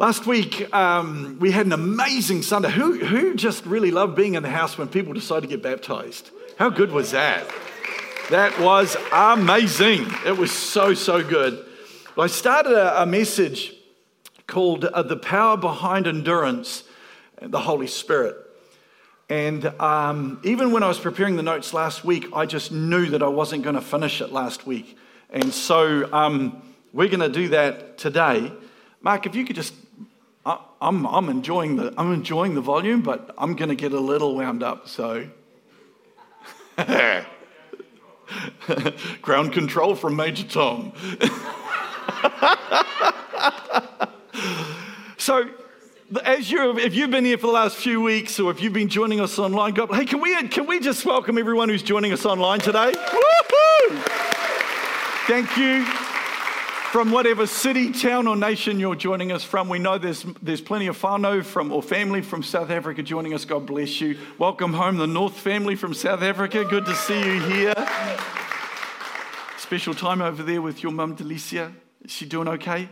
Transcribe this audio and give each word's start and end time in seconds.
Last 0.00 0.28
week, 0.28 0.72
um, 0.72 1.38
we 1.40 1.50
had 1.50 1.66
an 1.66 1.72
amazing 1.72 2.42
Sunday. 2.42 2.70
Who, 2.70 3.04
who 3.04 3.34
just 3.34 3.66
really 3.66 3.90
loved 3.90 4.14
being 4.14 4.34
in 4.34 4.44
the 4.44 4.48
house 4.48 4.78
when 4.78 4.86
people 4.86 5.12
decide 5.12 5.40
to 5.40 5.48
get 5.48 5.60
baptized? 5.60 6.30
How 6.56 6.70
good 6.70 6.92
was 6.92 7.10
that? 7.10 7.44
That 8.30 8.56
was 8.60 8.96
amazing. 9.12 10.06
It 10.24 10.38
was 10.38 10.52
so, 10.52 10.94
so 10.94 11.24
good. 11.24 11.66
I 12.16 12.28
started 12.28 12.74
a, 12.74 13.02
a 13.02 13.06
message 13.06 13.74
called 14.46 14.84
uh, 14.84 15.02
The 15.02 15.16
Power 15.16 15.56
Behind 15.56 16.06
Endurance, 16.06 16.84
the 17.42 17.58
Holy 17.58 17.88
Spirit. 17.88 18.36
And 19.28 19.66
um, 19.80 20.40
even 20.44 20.70
when 20.70 20.84
I 20.84 20.86
was 20.86 21.00
preparing 21.00 21.34
the 21.34 21.42
notes 21.42 21.74
last 21.74 22.04
week, 22.04 22.28
I 22.32 22.46
just 22.46 22.70
knew 22.70 23.06
that 23.06 23.22
I 23.24 23.28
wasn't 23.28 23.64
going 23.64 23.74
to 23.74 23.80
finish 23.80 24.20
it 24.20 24.30
last 24.30 24.64
week. 24.64 24.96
And 25.30 25.52
so 25.52 26.08
um, 26.12 26.62
we're 26.92 27.08
going 27.08 27.18
to 27.18 27.28
do 27.28 27.48
that 27.48 27.98
today. 27.98 28.52
Mark, 29.00 29.26
if 29.26 29.34
you 29.34 29.44
could 29.44 29.56
just 29.56 29.74
I, 30.48 30.58
am 30.80 31.06
I'm 31.06 31.28
enjoying 31.28 31.76
the 31.76 31.92
I'm 31.98 32.12
enjoying 32.12 32.54
the 32.54 32.62
volume, 32.62 33.02
but 33.02 33.34
I'm 33.36 33.54
going 33.54 33.68
to 33.68 33.74
get 33.74 33.92
a 33.92 34.00
little 34.00 34.34
wound 34.34 34.62
up. 34.62 34.88
So, 34.88 35.28
ground 39.20 39.52
control 39.52 39.94
from 39.94 40.16
Major 40.16 40.44
Tom. 40.44 40.94
so, 45.18 45.50
as 46.24 46.50
you 46.50 46.78
if 46.78 46.94
you've 46.94 47.10
been 47.10 47.26
here 47.26 47.36
for 47.36 47.48
the 47.48 47.52
last 47.52 47.76
few 47.76 48.00
weeks, 48.00 48.40
or 48.40 48.50
if 48.50 48.62
you've 48.62 48.72
been 48.72 48.88
joining 48.88 49.20
us 49.20 49.38
online, 49.38 49.74
God, 49.74 49.92
hey, 49.92 50.06
can 50.06 50.22
we 50.22 50.48
can 50.48 50.66
we 50.66 50.80
just 50.80 51.04
welcome 51.04 51.36
everyone 51.36 51.68
who's 51.68 51.82
joining 51.82 52.14
us 52.14 52.24
online 52.24 52.60
today? 52.60 52.94
Woo-hoo! 52.94 53.98
Thank 55.26 55.58
you 55.58 56.07
from 56.92 57.10
whatever 57.10 57.46
city, 57.46 57.92
town, 57.92 58.26
or 58.26 58.34
nation 58.34 58.80
you're 58.80 58.94
joining 58.94 59.30
us 59.30 59.44
from. 59.44 59.68
We 59.68 59.78
know 59.78 59.98
there's, 59.98 60.24
there's 60.40 60.62
plenty 60.62 60.86
of 60.86 60.98
whānau 60.98 61.44
from, 61.44 61.70
or 61.70 61.82
family 61.82 62.22
from 62.22 62.42
South 62.42 62.70
Africa 62.70 63.02
joining 63.02 63.34
us. 63.34 63.44
God 63.44 63.66
bless 63.66 64.00
you. 64.00 64.16
Welcome 64.38 64.72
home, 64.72 64.96
the 64.96 65.06
North 65.06 65.38
family 65.38 65.76
from 65.76 65.92
South 65.92 66.22
Africa. 66.22 66.64
Good 66.64 66.86
to 66.86 66.94
see 66.94 67.18
you 67.18 67.40
here. 67.40 67.74
Special 69.58 69.92
time 69.92 70.22
over 70.22 70.42
there 70.42 70.62
with 70.62 70.82
your 70.82 70.92
mum, 70.92 71.14
Delicia. 71.14 71.74
Is 72.04 72.10
she 72.10 72.24
doing 72.24 72.48
okay? 72.48 72.88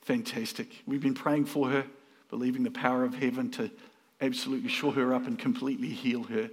Fantastic. 0.00 0.82
We've 0.84 1.00
been 1.00 1.14
praying 1.14 1.44
for 1.44 1.68
her, 1.68 1.84
believing 2.30 2.64
the 2.64 2.72
power 2.72 3.04
of 3.04 3.14
heaven 3.14 3.48
to 3.52 3.70
absolutely 4.20 4.70
shore 4.70 4.92
her 4.94 5.14
up 5.14 5.28
and 5.28 5.38
completely 5.38 5.90
heal 5.90 6.24
her. 6.24 6.50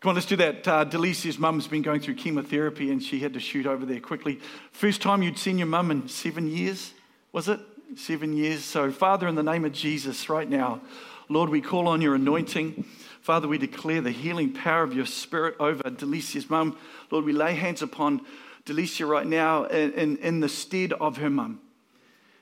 Come 0.00 0.10
on, 0.10 0.14
let's 0.14 0.26
do 0.26 0.36
that. 0.36 0.68
Uh, 0.68 0.84
Delicia's 0.84 1.38
mum's 1.38 1.66
been 1.66 1.80
going 1.80 2.00
through 2.00 2.16
chemotherapy 2.16 2.90
and 2.90 3.02
she 3.02 3.18
had 3.18 3.32
to 3.32 3.40
shoot 3.40 3.66
over 3.66 3.86
there 3.86 4.00
quickly. 4.00 4.40
First 4.70 5.00
time 5.00 5.22
you'd 5.22 5.38
seen 5.38 5.56
your 5.56 5.66
mum 5.66 5.90
in 5.90 6.06
seven 6.06 6.48
years, 6.48 6.92
was 7.32 7.48
it? 7.48 7.60
Seven 7.96 8.36
years. 8.36 8.62
So, 8.62 8.90
Father, 8.90 9.26
in 9.26 9.36
the 9.36 9.42
name 9.42 9.64
of 9.64 9.72
Jesus, 9.72 10.28
right 10.28 10.48
now, 10.48 10.82
Lord, 11.30 11.48
we 11.48 11.62
call 11.62 11.88
on 11.88 12.02
your 12.02 12.14
anointing. 12.14 12.84
Father, 13.22 13.48
we 13.48 13.56
declare 13.56 14.02
the 14.02 14.10
healing 14.10 14.52
power 14.52 14.82
of 14.82 14.94
your 14.94 15.06
spirit 15.06 15.56
over 15.58 15.88
Delicia's 15.88 16.50
mum. 16.50 16.76
Lord, 17.10 17.24
we 17.24 17.32
lay 17.32 17.54
hands 17.54 17.80
upon 17.80 18.20
Delicia 18.66 19.08
right 19.08 19.26
now 19.26 19.64
in, 19.64 19.92
in, 19.94 20.16
in 20.18 20.40
the 20.40 20.48
stead 20.48 20.92
of 20.92 21.16
her 21.16 21.30
mum. 21.30 21.60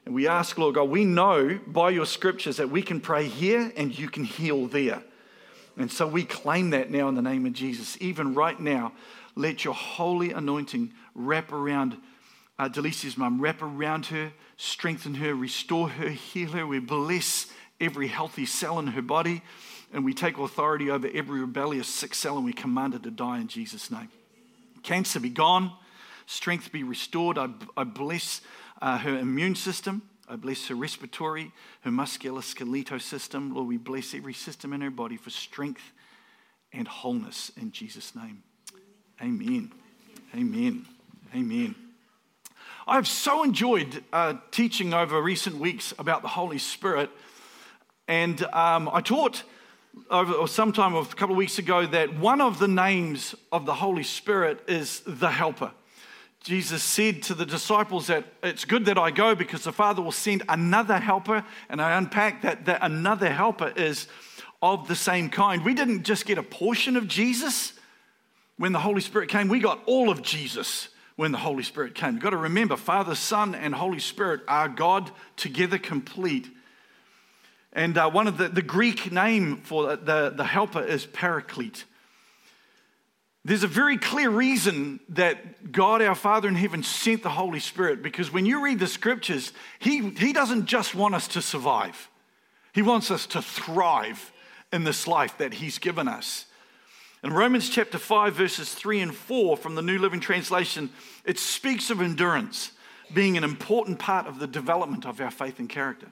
And 0.05 0.15
we 0.15 0.27
ask, 0.27 0.59
Lord 0.59 0.75
God, 0.75 0.91
we 0.91 1.05
know 1.05 1.59
by 1.67 1.91
your 1.91 2.05
scriptures 2.05 2.57
that 2.57 2.69
we 2.69 2.83
can 2.83 3.01
pray 3.01 3.29
here 3.29 3.73
and 3.77 3.97
you 3.97 4.09
can 4.09 4.25
heal 4.25 4.67
there. 4.67 5.03
And 5.77 5.91
so 5.91 6.07
we 6.07 6.25
claim 6.25 6.71
that 6.71 6.91
now 6.91 7.09
in 7.09 7.15
the 7.15 7.23
name 7.23 7.47
of 7.47 7.53
Jesus. 7.53 7.97
Even 8.01 8.35
right 8.35 8.59
now, 8.59 8.93
let 9.35 9.65
your 9.65 9.75
holy 9.75 10.31
anointing 10.31 10.93
wrap 11.15 11.53
around 11.53 11.97
uh, 12.59 12.69
Delicia's 12.69 13.17
mum, 13.17 13.41
wrap 13.41 13.63
around 13.63 14.07
her, 14.07 14.33
strengthen 14.57 15.15
her, 15.15 15.35
restore 15.35 15.89
her, 15.89 16.09
heal 16.09 16.53
her. 16.53 16.67
We 16.67 16.79
bless 16.79 17.49
every 17.81 18.07
healthy 18.07 18.47
cell 18.47 18.79
in 18.79 18.89
her 18.89 19.03
body, 19.03 19.43
and 19.93 20.05
we 20.05 20.15
take 20.15 20.39
authority 20.39 20.91
over 20.91 21.09
every 21.13 21.41
rebellious 21.41 21.89
sick 21.89 22.15
cell, 22.15 22.37
and 22.37 22.45
we 22.45 22.53
command 22.53 22.95
it 22.95 23.03
to 23.03 23.11
die 23.11 23.39
in 23.39 23.49
Jesus' 23.49 23.91
name. 23.91 24.09
Cancer 24.85 25.19
be 25.19 25.31
gone, 25.31 25.73
strength 26.27 26.71
be 26.71 26.85
restored. 26.85 27.39
I, 27.39 27.49
I 27.77 27.85
bless 27.85 28.41
uh, 28.81 28.99
her 28.99 29.19
immune 29.19 29.57
system. 29.57 30.03
I 30.29 30.37
bless 30.37 30.69
her 30.69 30.75
respiratory, 30.75 31.53
her 31.83 31.91
musculoskeletal 31.91 33.01
system. 33.01 33.55
Lord, 33.55 33.69
we 33.69 33.77
bless 33.77 34.15
every 34.15 34.35
system 34.35 34.73
in 34.73 34.81
her 34.81 34.91
body 34.91 35.17
for 35.17 35.31
strength 35.31 35.93
and 36.73 36.89
wholeness 36.89 37.53
in 37.61 37.73
Jesus' 37.73 38.15
name. 38.15 38.43
Amen. 39.21 39.73
Amen. 40.35 40.87
Amen. 41.35 41.75
I've 42.87 43.09
so 43.09 43.43
enjoyed 43.45 44.05
uh, 44.13 44.35
teaching 44.51 44.93
over 44.93 45.21
recent 45.21 45.57
weeks 45.57 45.95
about 45.99 46.23
the 46.23 46.29
Holy 46.29 46.59
Spirit. 46.59 47.11
And 48.09 48.43
um, 48.47 48.91
I 48.93 49.01
taught 49.01 49.43
over 50.11 50.47
sometime 50.47 50.95
a 50.95 51.05
couple 51.05 51.35
of 51.35 51.39
weeks 51.39 51.59
ago 51.59 51.87
that 51.87 52.19
one 52.19 52.41
of 52.41 52.59
the 52.59 52.69
names 52.69 53.35
of 53.53 53.65
the 53.65 53.75
Holy 53.75 54.03
Spirit 54.03 54.63
is 54.69 55.01
the 55.07 55.31
Helper. 55.31 55.71
Jesus 56.45 56.83
said 56.83 57.23
to 57.23 57.35
the 57.35 57.47
disciples 57.47 58.09
that 58.09 58.25
it's 58.43 58.67
good 58.67 58.85
that 58.85 58.99
I 58.99 59.11
go 59.11 59.35
because 59.35 59.65
the 59.65 59.73
Father 59.73 60.03
will 60.03 60.13
send 60.13 60.43
another 60.47 60.99
helper. 60.99 61.43
And 61.71 61.81
I 61.81 61.97
unpack 61.97 62.43
that, 62.43 62.67
that 62.67 62.81
another 62.83 63.31
helper 63.31 63.73
is 63.75 64.09
of 64.61 64.87
the 64.87 64.95
same 64.95 65.31
kind. 65.31 65.65
We 65.65 65.73
didn't 65.73 66.03
just 66.03 66.27
get 66.27 66.37
a 66.37 66.43
portion 66.43 66.97
of 66.97 67.09
Jesus 67.09 67.73
when 68.59 68.73
the 68.73 68.79
Holy 68.79 69.01
Spirit 69.01 69.31
came, 69.31 69.49
we 69.49 69.59
got 69.59 69.83
all 69.87 70.11
of 70.11 70.23
Jesus 70.23 70.89
when 71.17 71.33
the 71.33 71.39
Holy 71.39 71.63
Spirit 71.63 71.95
came. 71.95 72.15
You've 72.15 72.23
got 72.23 72.31
to 72.31 72.37
remember, 72.37 72.77
Father, 72.77 73.15
Son, 73.15 73.55
and 73.55 73.75
Holy 73.75 73.99
Spirit 73.99 74.43
are 74.47 74.69
God 74.69 75.11
together 75.37 75.79
complete. 75.79 76.49
And 77.73 77.97
uh, 77.99 78.11
one 78.11 78.29
of 78.29 78.37
the, 78.37 78.49
the 78.49 78.63
Greek 78.63 79.11
name 79.11 79.63
for 79.63 79.97
the, 79.97 80.33
the 80.37 80.45
helper 80.45 80.83
is 80.83 81.07
paraclete. 81.07 81.85
There's 83.45 83.63
a 83.63 83.69
very 83.69 83.99
clear 83.99 84.31
reason 84.31 85.01
that 85.11 85.71
God, 85.71 86.01
our 86.01 86.15
Father 86.15 86.49
in 86.49 86.55
heaven, 86.55 86.83
sent 86.83 87.23
the 87.23 87.29
Holy 87.29 87.61
Spirit 87.61 88.03
because 88.03 88.33
when 88.33 88.47
you 88.47 88.65
read 88.65 88.79
the 88.79 88.87
scriptures, 88.87 89.53
He, 89.79 90.09
he 90.11 90.33
doesn't 90.33 90.65
just 90.65 90.95
want 90.95 91.15
us 91.15 91.29
to 91.29 91.43
survive, 91.43 92.09
He 92.73 92.83
wants 92.83 93.11
us 93.11 93.27
to 93.29 93.43
thrive 93.43 94.33
in 94.73 94.85
this 94.85 95.07
life 95.07 95.37
that 95.39 95.55
He's 95.55 95.79
given 95.79 96.09
us. 96.09 96.47
In 97.23 97.33
Romans 97.33 97.69
chapter 97.71 97.99
5, 97.99 98.35
verses 98.35 98.75
3 98.75 99.01
and 99.01 99.15
4 99.15 99.57
from 99.57 99.75
the 99.75 99.83
New 99.83 99.99
Living 99.99 100.21
Translation, 100.21 100.91
it 101.25 101.39
speaks 101.39 101.91
of 101.91 102.01
endurance 102.01 102.73
being 103.13 103.37
an 103.37 103.45
important 103.45 103.99
part 103.99 104.27
of 104.27 104.39
the 104.39 104.47
development 104.47 105.07
of 105.07 105.21
our 105.21 105.31
faith 105.31 105.59
and 105.59 105.69
character. 105.69 106.09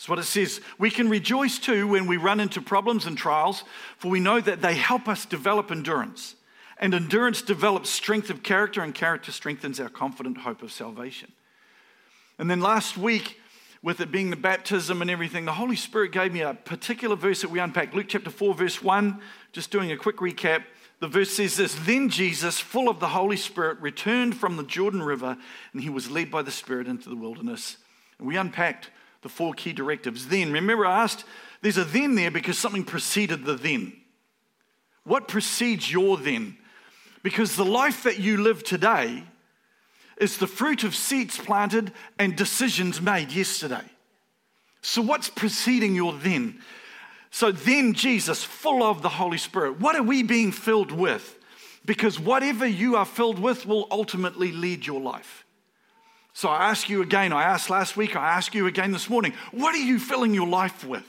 That's 0.00 0.08
what 0.08 0.18
it 0.18 0.24
says. 0.24 0.62
We 0.78 0.90
can 0.90 1.10
rejoice 1.10 1.58
too 1.58 1.86
when 1.86 2.06
we 2.06 2.16
run 2.16 2.40
into 2.40 2.62
problems 2.62 3.04
and 3.04 3.18
trials, 3.18 3.64
for 3.98 4.10
we 4.10 4.18
know 4.18 4.40
that 4.40 4.62
they 4.62 4.74
help 4.74 5.08
us 5.08 5.26
develop 5.26 5.70
endurance. 5.70 6.36
And 6.78 6.94
endurance 6.94 7.42
develops 7.42 7.90
strength 7.90 8.30
of 8.30 8.42
character, 8.42 8.80
and 8.80 8.94
character 8.94 9.30
strengthens 9.30 9.78
our 9.78 9.90
confident 9.90 10.38
hope 10.38 10.62
of 10.62 10.72
salvation. 10.72 11.32
And 12.38 12.50
then 12.50 12.62
last 12.62 12.96
week, 12.96 13.42
with 13.82 14.00
it 14.00 14.10
being 14.10 14.30
the 14.30 14.36
baptism 14.36 15.02
and 15.02 15.10
everything, 15.10 15.44
the 15.44 15.52
Holy 15.52 15.76
Spirit 15.76 16.12
gave 16.12 16.32
me 16.32 16.40
a 16.40 16.54
particular 16.54 17.14
verse 17.14 17.42
that 17.42 17.50
we 17.50 17.60
unpacked. 17.60 17.94
Luke 17.94 18.06
chapter 18.08 18.30
4, 18.30 18.54
verse 18.54 18.82
1, 18.82 19.20
just 19.52 19.70
doing 19.70 19.92
a 19.92 19.98
quick 19.98 20.16
recap. 20.16 20.62
The 21.00 21.08
verse 21.08 21.28
says 21.28 21.58
this 21.58 21.74
Then 21.74 22.08
Jesus, 22.08 22.58
full 22.58 22.88
of 22.88 23.00
the 23.00 23.08
Holy 23.08 23.36
Spirit, 23.36 23.78
returned 23.82 24.34
from 24.34 24.56
the 24.56 24.64
Jordan 24.64 25.02
River, 25.02 25.36
and 25.74 25.82
he 25.82 25.90
was 25.90 26.10
led 26.10 26.30
by 26.30 26.40
the 26.40 26.50
Spirit 26.50 26.88
into 26.88 27.10
the 27.10 27.16
wilderness. 27.16 27.76
And 28.18 28.26
we 28.26 28.38
unpacked 28.38 28.88
the 29.22 29.28
four 29.28 29.54
key 29.54 29.72
directives. 29.72 30.28
Then, 30.28 30.52
remember, 30.52 30.86
I 30.86 31.02
asked, 31.02 31.24
there's 31.62 31.76
a 31.76 31.84
then 31.84 32.14
there 32.14 32.30
because 32.30 32.58
something 32.58 32.84
preceded 32.84 33.44
the 33.44 33.54
then. 33.54 33.92
What 35.04 35.28
precedes 35.28 35.90
your 35.90 36.16
then? 36.16 36.56
Because 37.22 37.56
the 37.56 37.64
life 37.64 38.04
that 38.04 38.18
you 38.18 38.38
live 38.38 38.64
today 38.64 39.24
is 40.16 40.38
the 40.38 40.46
fruit 40.46 40.84
of 40.84 40.94
seeds 40.94 41.38
planted 41.38 41.92
and 42.18 42.36
decisions 42.36 43.00
made 43.00 43.32
yesterday. 43.32 43.84
So, 44.82 45.02
what's 45.02 45.28
preceding 45.28 45.94
your 45.94 46.12
then? 46.14 46.60
So, 47.30 47.52
then 47.52 47.92
Jesus, 47.92 48.42
full 48.42 48.82
of 48.82 49.02
the 49.02 49.08
Holy 49.08 49.38
Spirit, 49.38 49.80
what 49.80 49.96
are 49.96 50.02
we 50.02 50.22
being 50.22 50.52
filled 50.52 50.92
with? 50.92 51.38
Because 51.84 52.18
whatever 52.18 52.66
you 52.66 52.96
are 52.96 53.04
filled 53.04 53.38
with 53.38 53.66
will 53.66 53.86
ultimately 53.90 54.52
lead 54.52 54.86
your 54.86 55.00
life. 55.00 55.39
So 56.32 56.48
I 56.48 56.70
ask 56.70 56.88
you 56.88 57.02
again, 57.02 57.32
I 57.32 57.42
asked 57.42 57.70
last 57.70 57.96
week, 57.96 58.16
I 58.16 58.30
ask 58.30 58.54
you 58.54 58.66
again 58.66 58.92
this 58.92 59.10
morning, 59.10 59.34
what 59.50 59.74
are 59.74 59.78
you 59.78 59.98
filling 59.98 60.32
your 60.32 60.46
life 60.46 60.84
with? 60.84 61.06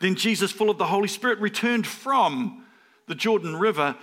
Then 0.00 0.14
Jesus, 0.14 0.52
full 0.52 0.70
of 0.70 0.78
the 0.78 0.86
Holy 0.86 1.08
Spirit, 1.08 1.38
returned 1.38 1.86
from 1.86 2.64
the 3.06 3.14
Jordan 3.14 3.56
River. 3.56 3.96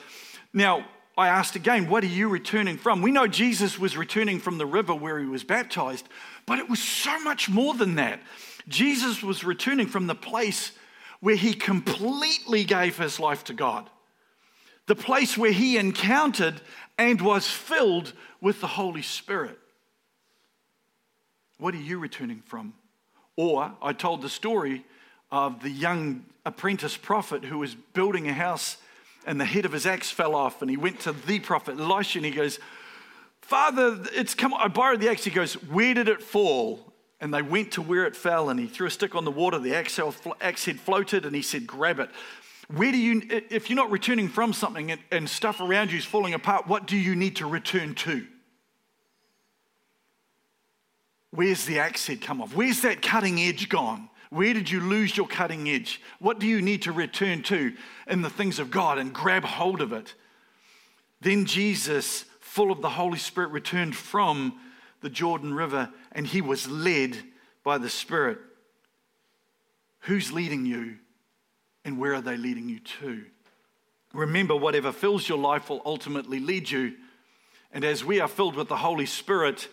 Now, 0.54 0.86
I 1.18 1.28
asked 1.28 1.56
again, 1.58 1.90
what 1.90 2.04
are 2.04 2.08
you 2.08 2.30
returning 2.30 2.78
from? 2.78 3.02
We 3.02 3.12
know 3.12 3.28
Jesus 3.28 3.78
was 3.78 3.98
returning 3.98 4.40
from 4.40 4.58
the 4.58 4.66
river 4.66 4.96
where 4.96 5.20
he 5.20 5.26
was 5.26 5.44
baptized, 5.44 6.08
but 6.46 6.60
it 6.60 6.70
was 6.70 6.82
so 6.82 7.20
much 7.20 7.50
more 7.50 7.74
than 7.74 7.96
that. 7.96 8.22
Jesus 8.70 9.22
was 9.22 9.44
returning 9.44 9.88
from 9.88 10.08
the 10.08 10.16
place 10.16 10.72
where 11.20 11.36
he 11.36 11.54
completely 11.54 12.64
gave 12.64 12.98
his 12.98 13.20
life 13.20 13.44
to 13.46 13.54
God, 13.54 13.90
the 14.86 14.96
place 14.96 15.38
where 15.38 15.52
he 15.52 15.78
encountered 15.78 16.62
and 16.98 17.20
was 17.20 17.46
filled 17.46 18.14
with 18.40 18.62
the 18.62 18.68
Holy 18.68 19.02
Spirit. 19.02 19.59
What 21.60 21.74
are 21.74 21.78
you 21.78 22.00
returning 22.00 22.42
from? 22.46 22.74
Or 23.36 23.74
I 23.82 23.94
told 23.94 24.22
the 24.22 24.30
story 24.30 24.86
of 25.32 25.62
the 25.62 25.70
young 25.70 26.26
apprentice 26.46 26.98
prophet 26.98 27.46
who 27.46 27.60
was 27.60 27.76
building 27.76 28.28
a 28.28 28.34
house 28.34 28.78
and 29.26 29.40
the 29.40 29.46
head 29.46 29.66
of 29.66 29.74
his 29.74 29.86
axe 29.86 30.10
fell 30.10 30.36
off 30.36 30.62
and 30.62 30.72
he 30.72 30.78
went 30.78 31.02
to 31.02 31.12
the 31.12 31.40
prophet 31.40 31.78
Elisha 31.78 32.20
and 32.20 32.26
he 32.26 32.32
goes, 32.32 32.60
Father, 33.42 34.00
it's 34.14 34.34
come. 34.34 34.54
I 34.54 34.68
borrowed 34.68 35.02
the 35.02 35.10
axe. 35.10 35.24
He 35.24 35.32
goes, 35.32 35.54
Where 35.54 35.94
did 35.94 36.08
it 36.08 36.24
fall? 36.24 36.94
And 37.20 37.34
they 37.34 37.42
went 37.42 37.74
to 37.74 37.82
where 37.82 38.06
it 38.06 38.16
fell 38.16 38.50
and 38.50 38.60
he 38.60 38.68
threw 38.68 38.88
a 38.88 38.92
stick 38.92 39.14
on 39.14 39.26
the 39.26 39.32
water. 39.32 39.60
The 39.60 39.76
axe, 39.76 39.98
head 39.98 40.80
floated 40.80 41.26
and 41.26 41.36
he 41.36 41.42
said, 41.42 41.68
Grab 41.68 42.00
it. 42.00 42.10
Where 42.74 42.92
do 42.92 42.98
you, 42.98 43.24
if 43.50 43.70
you're 43.70 43.76
not 43.76 43.92
returning 43.92 44.30
from 44.30 44.54
something 44.54 44.92
and, 44.92 45.02
and 45.12 45.28
stuff 45.28 45.60
around 45.60 45.92
you 45.92 45.98
is 45.98 46.06
falling 46.06 46.34
apart, 46.34 46.68
what 46.68 46.86
do 46.86 46.96
you 46.96 47.16
need 47.16 47.36
to 47.38 47.48
return 47.48 47.96
to? 47.96 48.26
Where's 51.32 51.66
the 51.66 51.80
axe 51.80 52.08
head 52.08 52.22
come 52.22 52.42
off? 52.42 52.56
Where's 52.56 52.82
that 52.82 53.02
cutting 53.02 53.40
edge 53.40 53.70
gone? 53.70 54.10
Where 54.30 54.54
did 54.54 54.70
you 54.70 54.80
lose 54.80 55.18
your 55.18 55.28
cutting 55.28 55.68
edge? 55.70 56.02
What 56.20 56.40
do 56.40 56.48
you 56.48 56.62
need 56.62 56.84
to 56.84 56.92
return 56.92 57.42
to 57.44 57.74
in 58.08 58.22
the 58.22 58.30
things 58.30 58.60
of 58.60 58.70
God 58.70 58.98
and 58.98 59.14
grab 59.14 59.44
hold 59.44 59.82
of 59.82 59.92
it? 59.92 60.14
Then 61.22 61.46
Jesus, 61.46 62.26
full 62.40 62.72
of 62.72 62.82
the 62.82 62.90
Holy 62.90 63.18
Spirit, 63.18 63.52
returned 63.52 63.96
from 63.96 64.60
the 65.02 65.10
Jordan 65.10 65.54
River 65.54 65.90
and 66.12 66.28
he 66.28 66.42
was 66.42 66.68
led 66.68 67.18
by 67.64 67.78
the 67.78 67.90
Spirit. 67.90 68.38
Who's 70.02 70.32
leading 70.32 70.66
you 70.66 70.98
and 71.84 71.98
where 71.98 72.14
are 72.14 72.22
they 72.22 72.38
leading 72.38 72.70
you 72.70 72.80
to? 73.02 73.26
Remember, 74.14 74.56
whatever 74.56 74.92
fills 74.92 75.28
your 75.28 75.38
life 75.38 75.70
will 75.70 75.82
ultimately 75.86 76.40
lead 76.40 76.70
you. 76.70 76.96
And 77.72 77.84
as 77.84 78.04
we 78.04 78.20
are 78.20 78.28
filled 78.28 78.56
with 78.56 78.68
the 78.68 78.78
Holy 78.78 79.06
Spirit, 79.06 79.68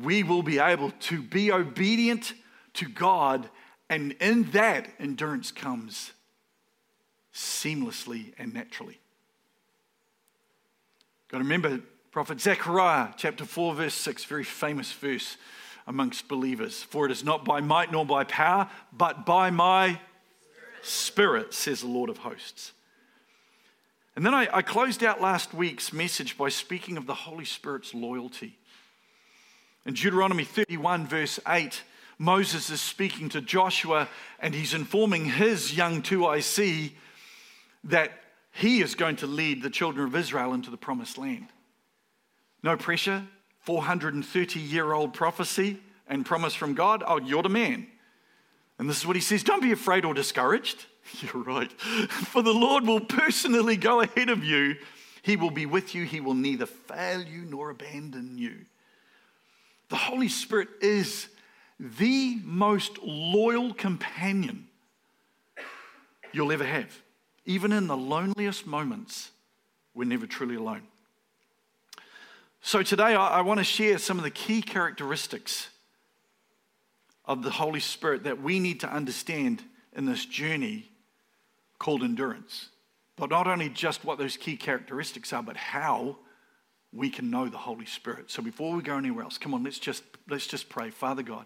we 0.00 0.22
will 0.22 0.42
be 0.42 0.58
able 0.58 0.90
to 0.92 1.22
be 1.22 1.50
obedient 1.50 2.34
to 2.74 2.88
God 2.88 3.48
and 3.90 4.12
in 4.20 4.44
that, 4.52 4.88
endurance 5.00 5.50
comes 5.50 6.12
seamlessly 7.34 8.32
and 8.38 8.54
naturally. 8.54 9.00
Got 11.28 11.38
to 11.38 11.44
remember 11.44 11.80
Prophet 12.12 12.40
Zechariah, 12.40 13.08
chapter 13.16 13.44
4, 13.44 13.74
verse 13.74 13.94
6, 13.94 14.24
very 14.24 14.44
famous 14.44 14.92
verse 14.92 15.36
amongst 15.88 16.28
believers. 16.28 16.84
For 16.84 17.04
it 17.04 17.10
is 17.10 17.24
not 17.24 17.44
by 17.44 17.60
might 17.60 17.90
nor 17.90 18.06
by 18.06 18.22
power, 18.24 18.70
but 18.92 19.26
by 19.26 19.50
my 19.50 20.00
spirit, 20.82 21.52
says 21.52 21.80
the 21.80 21.88
Lord 21.88 22.10
of 22.10 22.18
hosts. 22.18 22.72
And 24.14 24.24
then 24.24 24.34
I, 24.34 24.48
I, 24.52 24.62
closed 24.62 25.02
out 25.02 25.20
last 25.20 25.52
week's 25.52 25.92
message 25.92 26.38
by 26.38 26.48
speaking 26.48 26.96
of 26.96 27.06
the 27.06 27.14
Holy 27.14 27.44
Spirit's 27.44 27.92
loyalty. 27.94 28.58
In 29.90 29.94
Deuteronomy 29.94 30.44
31, 30.44 31.08
verse 31.08 31.40
8, 31.48 31.82
Moses 32.16 32.70
is 32.70 32.80
speaking 32.80 33.28
to 33.30 33.40
Joshua 33.40 34.08
and 34.38 34.54
he's 34.54 34.72
informing 34.72 35.24
his 35.24 35.76
young 35.76 36.00
2IC 36.00 36.92
that 37.82 38.12
he 38.52 38.82
is 38.82 38.94
going 38.94 39.16
to 39.16 39.26
lead 39.26 39.64
the 39.64 39.68
children 39.68 40.06
of 40.06 40.14
Israel 40.14 40.54
into 40.54 40.70
the 40.70 40.76
promised 40.76 41.18
land. 41.18 41.48
No 42.62 42.76
pressure, 42.76 43.26
430 43.62 44.60
year 44.60 44.92
old 44.92 45.12
prophecy 45.12 45.80
and 46.06 46.24
promise 46.24 46.54
from 46.54 46.74
God. 46.74 47.02
Oh, 47.04 47.18
you're 47.18 47.42
the 47.42 47.48
man. 47.48 47.88
And 48.78 48.88
this 48.88 48.98
is 48.98 49.06
what 49.08 49.16
he 49.16 49.22
says 49.22 49.42
Don't 49.42 49.60
be 49.60 49.72
afraid 49.72 50.04
or 50.04 50.14
discouraged. 50.14 50.86
You're 51.20 51.42
right. 51.42 51.72
For 52.30 52.42
the 52.42 52.54
Lord 52.54 52.86
will 52.86 53.00
personally 53.00 53.76
go 53.76 54.02
ahead 54.02 54.28
of 54.28 54.44
you. 54.44 54.76
He 55.22 55.34
will 55.34 55.50
be 55.50 55.66
with 55.66 55.96
you. 55.96 56.04
He 56.04 56.20
will 56.20 56.34
neither 56.34 56.66
fail 56.66 57.24
you 57.24 57.44
nor 57.44 57.70
abandon 57.70 58.38
you. 58.38 58.66
The 59.90 59.96
Holy 59.96 60.28
Spirit 60.28 60.68
is 60.80 61.28
the 61.78 62.38
most 62.44 62.98
loyal 63.02 63.74
companion 63.74 64.68
you'll 66.32 66.52
ever 66.52 66.64
have. 66.64 67.02
Even 67.44 67.72
in 67.72 67.88
the 67.88 67.96
loneliest 67.96 68.66
moments, 68.66 69.32
we're 69.92 70.04
never 70.04 70.26
truly 70.26 70.54
alone. 70.54 70.82
So, 72.62 72.82
today 72.82 73.14
I, 73.14 73.38
I 73.38 73.40
want 73.40 73.58
to 73.58 73.64
share 73.64 73.98
some 73.98 74.18
of 74.18 74.24
the 74.24 74.30
key 74.30 74.62
characteristics 74.62 75.68
of 77.24 77.42
the 77.42 77.50
Holy 77.50 77.80
Spirit 77.80 78.24
that 78.24 78.40
we 78.40 78.60
need 78.60 78.80
to 78.80 78.92
understand 78.92 79.62
in 79.96 80.06
this 80.06 80.24
journey 80.24 80.88
called 81.78 82.02
endurance. 82.02 82.68
But 83.16 83.30
not 83.30 83.48
only 83.48 83.70
just 83.70 84.04
what 84.04 84.18
those 84.18 84.36
key 84.36 84.56
characteristics 84.56 85.32
are, 85.32 85.42
but 85.42 85.56
how 85.56 86.18
we 86.92 87.10
can 87.10 87.30
know 87.30 87.48
the 87.48 87.58
Holy 87.58 87.86
Spirit. 87.86 88.30
So 88.30 88.42
before 88.42 88.74
we 88.74 88.82
go 88.82 88.96
anywhere 88.96 89.24
else, 89.24 89.38
come 89.38 89.54
on, 89.54 89.62
let's 89.62 89.78
just 89.78 90.02
let's 90.28 90.46
just 90.46 90.68
pray. 90.68 90.90
Father 90.90 91.22
God, 91.22 91.44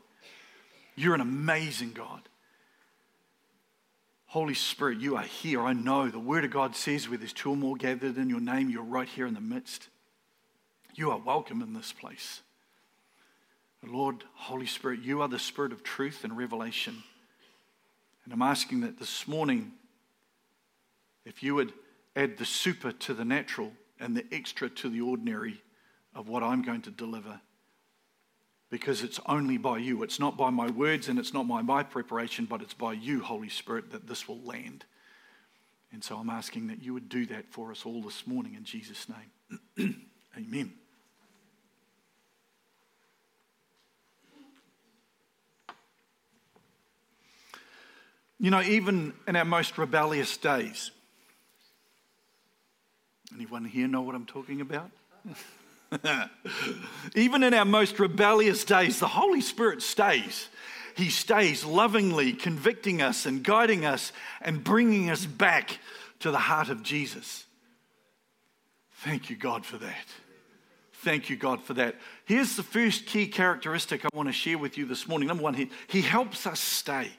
you're 0.97 1.15
an 1.15 1.21
amazing 1.21 1.93
God. 1.93 2.23
Holy 4.27 4.55
Spirit, 4.55 4.99
you 4.99 5.17
are 5.17 5.23
here. 5.23 5.61
I 5.61 5.75
know 5.75 6.09
the 6.09 6.19
Word 6.19 6.45
of 6.45 6.51
God 6.51 6.75
says 6.75 7.09
where 7.09 7.19
there's 7.19 7.33
two 7.33 7.51
or 7.51 7.57
more 7.57 7.77
gathered 7.77 8.17
in 8.17 8.29
your 8.29 8.41
name, 8.41 8.69
you're 8.69 8.83
right 8.83 9.09
here 9.09 9.27
in 9.27 9.35
the 9.35 9.41
midst. 9.41 9.89
You 10.95 11.11
are 11.11 11.19
welcome 11.19 11.63
in 11.63 11.73
this 11.73 11.93
place. 11.93 12.41
Lord, 13.87 14.25
Holy 14.35 14.67
Spirit, 14.67 15.01
you 15.03 15.21
are 15.21 15.29
the 15.29 15.39
Spirit 15.39 15.73
of 15.73 15.83
truth 15.83 16.25
and 16.25 16.37
revelation. 16.37 17.03
And 18.25 18.33
I'm 18.33 18.43
asking 18.43 18.81
that 18.81 18.99
this 18.99 19.29
morning, 19.29 19.73
if 21.25 21.43
you 21.43 21.55
would 21.55 21.73
add 22.17 22.39
the 22.39 22.45
super 22.45 22.93
to 22.93 23.15
the 23.15 23.25
natural 23.25 23.73
and 24.05 24.15
the 24.15 24.27
extra 24.33 24.69
to 24.69 24.91
the 24.91 25.01
ordinary 25.01 25.63
of 26.15 26.29
what 26.29 26.43
I'm 26.43 26.61
going 26.61 26.83
to 26.83 26.91
deliver 26.91 27.41
because 28.71 29.03
it's 29.03 29.19
only 29.25 29.57
by 29.57 29.79
you. 29.79 30.03
It's 30.03 30.21
not 30.21 30.37
by 30.37 30.51
my 30.51 30.71
words 30.71 31.09
and 31.09 31.19
it's 31.19 31.33
not 31.33 31.49
by 31.49 31.63
my 31.63 31.83
preparation, 31.83 32.45
but 32.45 32.61
it's 32.61 32.75
by 32.75 32.93
you, 32.93 33.23
Holy 33.23 33.49
Spirit, 33.49 33.93
that 33.93 34.07
this 34.07 34.29
will 34.29 34.41
land. 34.41 34.85
And 35.91 36.05
so 36.05 36.17
I'm 36.17 36.29
asking 36.29 36.67
that 36.67 36.83
you 36.83 36.93
would 36.93 37.09
do 37.09 37.25
that 37.27 37.51
for 37.51 37.71
us 37.71 37.87
all 37.87 38.03
this 38.03 38.27
morning 38.27 38.55
in 38.55 38.65
Jesus' 38.65 39.07
name. 39.09 40.05
Amen. 40.37 40.75
You 48.39 48.51
know, 48.51 48.61
even 48.61 49.15
in 49.27 49.35
our 49.35 49.47
most 49.47 49.79
rebellious 49.79 50.37
days, 50.37 50.91
anyone 53.35 53.65
here 53.65 53.89
know 53.89 54.03
what 54.03 54.15
I'm 54.15 54.27
talking 54.27 54.61
about? 54.61 54.91
Even 57.15 57.43
in 57.43 57.55
our 57.55 57.65
most 57.65 57.99
rebellious 57.99 58.65
days, 58.65 59.01
the 59.01 59.09
Holy 59.09 59.41
Spirit 59.41 59.83
stays. 59.83 60.49
He 60.97 61.11
stays 61.11 61.65
lovingly 61.65 62.33
convicting 62.33 63.03
us 63.03 63.27
and 63.27 63.43
guiding 63.43 63.85
us 63.85 64.13
and 64.41 64.63
bringing 64.63 65.11
us 65.11 65.27
back 65.27 65.79
to 66.21 66.31
the 66.31 66.39
heart 66.39 66.69
of 66.69 66.83
Jesus. 66.83 67.45
Thank 68.99 69.29
you, 69.29 69.37
God, 69.37 69.67
for 69.67 69.79
that. 69.79 70.07
Thank 70.93 71.29
you, 71.29 71.37
God, 71.37 71.63
for 71.63 71.75
that. 71.75 71.97
Here's 72.25 72.57
the 72.57 72.63
first 72.63 73.07
key 73.07 73.27
characteristic 73.27 74.05
I 74.05 74.09
want 74.15 74.29
to 74.29 74.33
share 74.33 74.57
with 74.57 74.79
you 74.79 74.87
this 74.87 75.07
morning. 75.07 75.29
Number 75.29 75.43
one, 75.43 75.55
he, 75.55 75.71
he 75.89 76.01
helps 76.01 76.47
us 76.47 76.61
stay. 76.61 77.11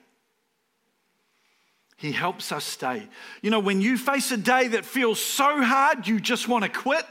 He 2.05 2.11
helps 2.11 2.51
us 2.51 2.63
stay. 2.63 3.07
You 3.41 3.49
know, 3.49 3.59
when 3.59 3.81
you 3.81 3.97
face 3.97 4.31
a 4.31 4.37
day 4.37 4.67
that 4.67 4.85
feels 4.85 5.19
so 5.19 5.63
hard, 5.63 6.07
you 6.07 6.19
just 6.19 6.47
want 6.47 6.63
to 6.63 6.69
quit, 6.69 7.03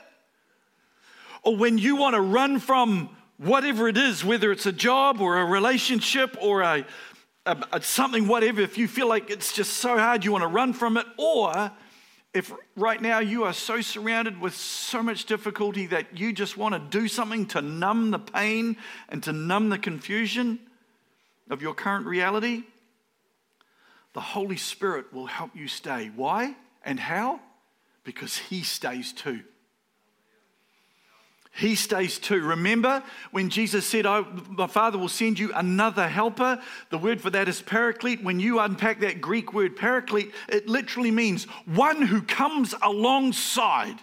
or 1.42 1.56
when 1.56 1.78
you 1.78 1.96
want 1.96 2.14
to 2.14 2.20
run 2.20 2.60
from 2.60 3.08
whatever 3.36 3.88
it 3.88 3.96
is, 3.96 4.24
whether 4.24 4.52
it's 4.52 4.66
a 4.66 4.72
job 4.72 5.20
or 5.20 5.40
a 5.40 5.44
relationship 5.46 6.36
or 6.40 6.60
a, 6.60 6.86
a, 7.44 7.64
a, 7.72 7.82
something, 7.82 8.28
whatever, 8.28 8.60
if 8.60 8.78
you 8.78 8.86
feel 8.86 9.08
like 9.08 9.30
it's 9.30 9.52
just 9.52 9.78
so 9.78 9.98
hard, 9.98 10.24
you 10.24 10.30
want 10.30 10.42
to 10.42 10.48
run 10.48 10.72
from 10.72 10.96
it, 10.96 11.06
or 11.18 11.72
if 12.32 12.52
right 12.76 13.02
now 13.02 13.18
you 13.18 13.42
are 13.42 13.52
so 13.52 13.80
surrounded 13.80 14.40
with 14.40 14.54
so 14.54 15.02
much 15.02 15.24
difficulty 15.24 15.86
that 15.86 16.16
you 16.16 16.32
just 16.32 16.56
want 16.56 16.72
to 16.72 16.78
do 16.78 17.08
something 17.08 17.46
to 17.46 17.60
numb 17.60 18.12
the 18.12 18.20
pain 18.20 18.76
and 19.08 19.24
to 19.24 19.32
numb 19.32 19.70
the 19.70 19.78
confusion 19.78 20.60
of 21.50 21.62
your 21.62 21.74
current 21.74 22.06
reality, 22.06 22.62
the 24.14 24.21
Holy 24.21 24.56
Spirit 24.56 25.12
will 25.12 25.26
help 25.26 25.54
you 25.54 25.68
stay. 25.68 26.11
Why 26.14 26.54
and 26.85 26.99
how? 26.99 27.40
Because 28.04 28.38
He 28.38 28.62
stays 28.62 29.12
too. 29.12 29.40
He 31.56 31.76
stays 31.76 32.18
too. 32.18 32.42
Remember 32.42 33.02
when 33.30 33.49
Jesus 33.49 33.87
said, 33.87 34.06
My 34.49 34.66
Father 34.66 34.99
will 34.99 35.09
send 35.09 35.38
you 35.38 35.52
another 35.54 36.09
helper? 36.09 36.61
The 36.90 36.99
word 36.99 37.21
for 37.21 37.30
that 37.30 37.49
is 37.49 37.62
paraclete. 37.62 38.25
When 38.25 38.40
you 38.40 38.59
unpack 38.59 39.00
that 39.00 39.21
Greek 39.21 39.52
word 39.52 39.76
paraclete, 39.76 40.33
it 40.49 40.68
literally 40.68 41.12
means 41.12 41.44
one 41.64 42.02
who 42.02 42.23
comes 42.23 42.75
alongside. 42.83 44.00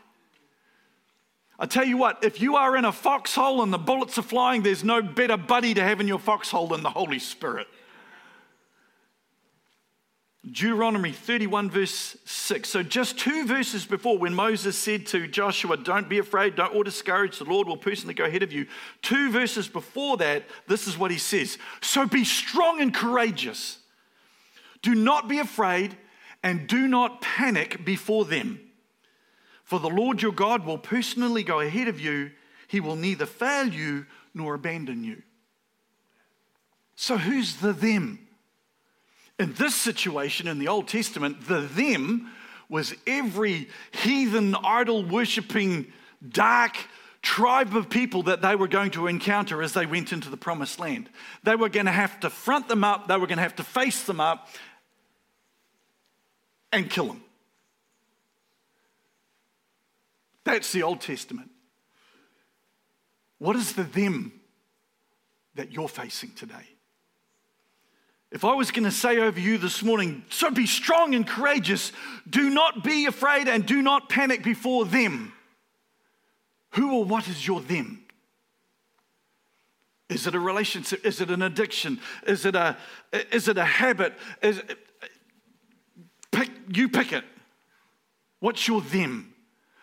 I 1.60 1.66
tell 1.66 1.84
you 1.84 1.98
what, 1.98 2.24
if 2.24 2.42
you 2.42 2.56
are 2.56 2.76
in 2.78 2.86
a 2.86 2.92
foxhole 2.92 3.62
and 3.62 3.72
the 3.72 3.78
bullets 3.78 4.18
are 4.18 4.24
flying, 4.24 4.64
there's 4.64 4.84
no 4.84 5.02
better 5.02 5.38
buddy 5.38 5.74
to 5.74 5.84
have 5.84 6.00
in 6.00 6.08
your 6.08 6.20
foxhole 6.20 6.68
than 6.70 6.84
the 6.84 6.90
Holy 6.90 7.20
Spirit. 7.20 7.68
Deuteronomy 10.44 11.12
31, 11.12 11.70
verse 11.70 12.18
6. 12.26 12.68
So, 12.68 12.82
just 12.82 13.20
two 13.20 13.46
verses 13.46 13.86
before, 13.86 14.18
when 14.18 14.34
Moses 14.34 14.76
said 14.76 15.06
to 15.08 15.28
Joshua, 15.28 15.78
Don't 15.78 16.10
be 16.10 16.18
afraid, 16.18 16.56
don't 16.56 16.74
be 16.74 16.82
discouraged, 16.82 17.40
the 17.40 17.46
Lord 17.46 17.68
will 17.68 17.78
personally 17.78 18.16
go 18.16 18.26
ahead 18.26 18.42
of 18.42 18.52
you. 18.52 18.66
Two 19.04 19.32
verses 19.32 19.68
before 19.68 20.18
that, 20.18 20.44
this 20.68 20.88
is 20.88 20.98
what 20.98 21.12
he 21.12 21.20
says 21.20 21.60
So 21.82 22.08
be 22.08 22.26
strong 22.26 22.82
and 22.82 22.92
courageous. 22.92 23.78
Do 24.82 24.96
not 24.96 25.30
be 25.30 25.38
afraid, 25.38 25.96
and 26.42 26.68
do 26.68 26.88
not 26.88 27.22
panic 27.22 27.86
before 27.86 28.26
them. 28.26 28.60
For 29.64 29.80
the 29.80 29.90
Lord 29.90 30.24
your 30.24 30.32
God 30.32 30.66
will 30.66 30.80
personally 30.80 31.44
go 31.44 31.60
ahead 31.60 31.88
of 31.88 32.00
you, 32.00 32.32
he 32.68 32.80
will 32.80 32.96
neither 32.96 33.28
fail 33.28 33.68
you 33.68 34.08
nor 34.34 34.56
abandon 34.56 35.04
you. 35.04 35.22
So, 36.96 37.18
who's 37.18 37.58
the 37.58 37.74
them? 37.74 38.28
In 39.42 39.54
this 39.54 39.74
situation 39.74 40.48
in 40.48 40.60
the 40.60 40.68
Old 40.68 40.88
Testament, 40.88 41.48
the 41.48 41.62
them 41.62 42.30
was 42.70 42.94
every 43.08 43.70
heathen, 43.90 44.54
idol 44.54 45.04
worshipping, 45.04 45.92
dark 46.30 46.78
tribe 47.24 47.76
of 47.76 47.90
people 47.90 48.22
that 48.24 48.44
they 48.44 48.56
were 48.56 48.68
going 48.68 48.92
to 48.92 49.08
encounter 49.08 49.64
as 49.64 49.74
they 49.74 49.88
went 49.88 50.14
into 50.14 50.30
the 50.30 50.38
promised 50.38 50.80
land. 50.80 51.10
They 51.42 51.56
were 51.56 51.70
going 51.70 51.88
to 51.88 51.92
have 51.92 52.20
to 52.20 52.30
front 52.30 52.68
them 52.68 52.84
up, 52.84 53.08
they 53.08 53.18
were 53.18 53.26
going 53.26 53.38
to 53.38 53.42
have 53.42 53.56
to 53.56 53.64
face 53.64 54.04
them 54.04 54.20
up 54.20 54.48
and 56.72 56.88
kill 56.88 57.08
them. 57.08 57.24
That's 60.44 60.72
the 60.72 60.84
Old 60.84 61.02
Testament. 61.02 61.50
What 63.40 63.56
is 63.56 63.74
the 63.74 63.82
them 63.82 64.34
that 65.56 65.72
you're 65.72 65.90
facing 65.90 66.30
today? 66.34 66.68
If 68.32 68.46
I 68.46 68.54
was 68.54 68.72
going 68.72 68.86
to 68.86 68.92
say 68.92 69.18
over 69.18 69.40
you 69.40 69.58
this 69.58 69.84
morning, 69.84 70.24
so 70.30 70.50
be 70.52 70.66
strong 70.66 71.16
and 71.16 71.28
courageous, 71.28 71.92
do 72.30 72.50
not 72.50 72.84
be 72.84 73.06
afraid 73.06 73.50
and 73.50 73.66
do 73.66 73.82
not 73.82 74.08
panic 74.08 74.42
before 74.42 74.86
them. 74.86 75.34
Who 76.72 76.96
or 76.96 77.04
what 77.04 77.28
is 77.28 77.46
your 77.46 77.60
them? 77.60 78.04
Is 80.10 80.28
it 80.28 80.36
a 80.36 80.40
relationship? 80.40 81.06
Is 81.06 81.20
it 81.20 81.30
an 81.30 81.42
addiction? 81.42 82.00
Is 82.26 82.46
it 82.46 82.56
a, 82.56 82.78
is 83.32 83.50
it 83.50 83.58
a 83.58 83.66
habit? 83.66 84.14
Is, 84.42 84.62
pick, 86.32 86.50
you 86.70 86.88
pick 86.88 87.12
it. 87.12 87.26
What's 88.40 88.66
your 88.66 88.82
them? 88.82 89.34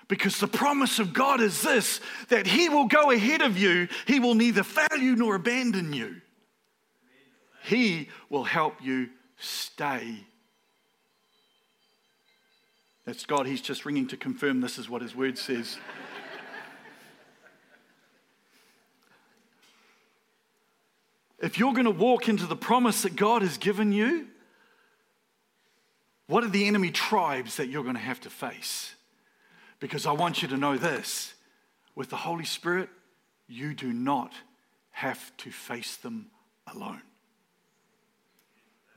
Because 0.08 0.40
the 0.40 0.48
promise 0.48 0.98
of 0.98 1.12
God 1.12 1.42
is 1.42 1.60
this 1.60 2.00
that 2.30 2.46
He 2.46 2.70
will 2.70 2.86
go 2.86 3.10
ahead 3.10 3.42
of 3.42 3.58
you, 3.58 3.88
He 4.06 4.20
will 4.20 4.34
neither 4.34 4.62
fail 4.62 4.98
you 4.98 5.16
nor 5.16 5.34
abandon 5.34 5.92
you. 5.92 6.22
He 7.64 8.08
will 8.30 8.44
help 8.44 8.82
you 8.82 9.10
stay. 9.38 10.24
That's 13.04 13.24
God. 13.24 13.46
He's 13.46 13.62
just 13.62 13.86
ringing 13.86 14.06
to 14.08 14.16
confirm 14.16 14.60
this 14.60 14.78
is 14.78 14.88
what 14.88 15.02
His 15.02 15.16
word 15.16 15.38
says. 15.38 15.78
if 21.38 21.58
you're 21.58 21.72
going 21.72 21.84
to 21.84 21.90
walk 21.90 22.28
into 22.28 22.46
the 22.46 22.56
promise 22.56 23.02
that 23.02 23.16
God 23.16 23.42
has 23.42 23.56
given 23.56 23.92
you, 23.92 24.26
what 26.26 26.44
are 26.44 26.50
the 26.50 26.66
enemy 26.66 26.90
tribes 26.90 27.56
that 27.56 27.68
you're 27.68 27.82
going 27.82 27.94
to 27.94 28.00
have 28.00 28.20
to 28.20 28.30
face? 28.30 28.94
Because 29.80 30.04
I 30.04 30.12
want 30.12 30.42
you 30.42 30.48
to 30.48 30.56
know 30.56 30.76
this 30.76 31.32
with 31.94 32.10
the 32.10 32.16
Holy 32.16 32.44
Spirit, 32.44 32.90
you 33.46 33.72
do 33.72 33.92
not 33.92 34.32
have 34.90 35.34
to 35.38 35.50
face 35.50 35.96
them 35.96 36.26
alone. 36.66 37.00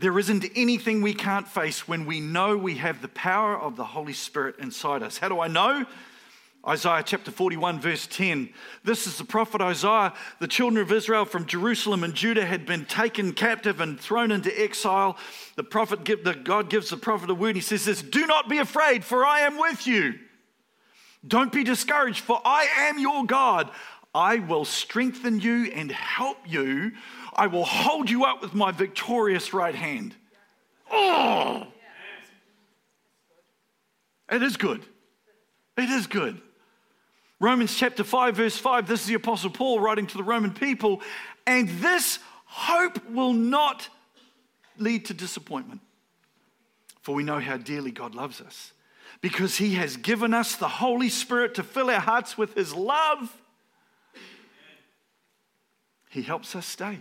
There 0.01 0.17
isn't 0.17 0.45
anything 0.55 1.03
we 1.03 1.13
can't 1.13 1.47
face 1.47 1.87
when 1.87 2.07
we 2.07 2.19
know 2.19 2.57
we 2.57 2.77
have 2.77 3.03
the 3.03 3.07
power 3.07 3.55
of 3.55 3.75
the 3.75 3.85
Holy 3.85 4.13
Spirit 4.13 4.55
inside 4.57 5.03
us. 5.03 5.19
How 5.19 5.29
do 5.29 5.39
I 5.39 5.47
know? 5.47 5.85
Isaiah 6.67 7.03
chapter 7.05 7.29
41, 7.29 7.79
verse 7.79 8.07
10. 8.07 8.49
This 8.83 9.05
is 9.05 9.19
the 9.19 9.23
prophet 9.23 9.61
Isaiah. 9.61 10.13
The 10.39 10.47
children 10.47 10.81
of 10.81 10.91
Israel 10.91 11.25
from 11.25 11.45
Jerusalem 11.45 12.03
and 12.03 12.15
Judah 12.15 12.47
had 12.47 12.65
been 12.65 12.85
taken 12.85 13.33
captive 13.33 13.79
and 13.79 13.99
thrown 13.99 14.31
into 14.31 14.51
exile. 14.59 15.17
The 15.55 15.63
prophet, 15.63 16.03
the 16.03 16.33
God 16.33 16.71
gives 16.71 16.89
the 16.89 16.97
prophet 16.97 17.29
a 17.29 17.35
word. 17.35 17.55
He 17.55 17.61
says 17.61 17.85
this 17.85 18.01
Do 18.01 18.25
not 18.25 18.49
be 18.49 18.57
afraid, 18.57 19.05
for 19.05 19.23
I 19.23 19.41
am 19.41 19.59
with 19.59 19.85
you. 19.85 20.15
Don't 21.27 21.51
be 21.51 21.63
discouraged, 21.63 22.21
for 22.21 22.41
I 22.43 22.67
am 22.75 22.97
your 22.97 23.23
God. 23.23 23.69
I 24.15 24.39
will 24.39 24.65
strengthen 24.65 25.39
you 25.39 25.71
and 25.75 25.91
help 25.91 26.39
you. 26.47 26.93
I 27.33 27.47
will 27.47 27.65
hold 27.65 28.09
you 28.09 28.25
up 28.25 28.41
with 28.41 28.53
my 28.53 28.71
victorious 28.71 29.53
right 29.53 29.75
hand. 29.75 30.15
Oh! 30.91 31.67
It 34.29 34.43
is 34.43 34.57
good. 34.57 34.85
It 35.77 35.89
is 35.89 36.07
good. 36.07 36.41
Romans 37.39 37.75
chapter 37.75 38.03
5, 38.03 38.35
verse 38.35 38.57
5, 38.57 38.87
this 38.87 39.01
is 39.01 39.07
the 39.07 39.15
Apostle 39.15 39.49
Paul 39.49 39.79
writing 39.79 40.05
to 40.07 40.17
the 40.17 40.23
Roman 40.23 40.51
people, 40.53 41.01
and 41.47 41.67
this 41.67 42.19
hope 42.45 43.09
will 43.09 43.33
not 43.33 43.89
lead 44.77 45.05
to 45.05 45.13
disappointment. 45.13 45.81
For 47.01 47.15
we 47.15 47.23
know 47.23 47.39
how 47.39 47.57
dearly 47.57 47.91
God 47.91 48.13
loves 48.13 48.41
us, 48.41 48.73
because 49.21 49.57
he 49.57 49.73
has 49.73 49.97
given 49.97 50.33
us 50.33 50.55
the 50.55 50.67
Holy 50.67 51.09
Spirit 51.09 51.55
to 51.55 51.63
fill 51.63 51.89
our 51.89 51.99
hearts 51.99 52.37
with 52.37 52.53
his 52.53 52.75
love. 52.75 53.35
He 56.09 56.21
helps 56.21 56.55
us 56.55 56.67
stay 56.67 56.99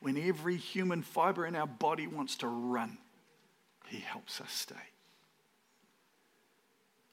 when 0.00 0.16
every 0.16 0.56
human 0.56 1.02
fiber 1.02 1.46
in 1.46 1.56
our 1.56 1.66
body 1.66 2.06
wants 2.06 2.36
to 2.36 2.46
run, 2.46 2.98
He 3.88 3.98
helps 3.98 4.40
us 4.40 4.52
stay. 4.52 4.74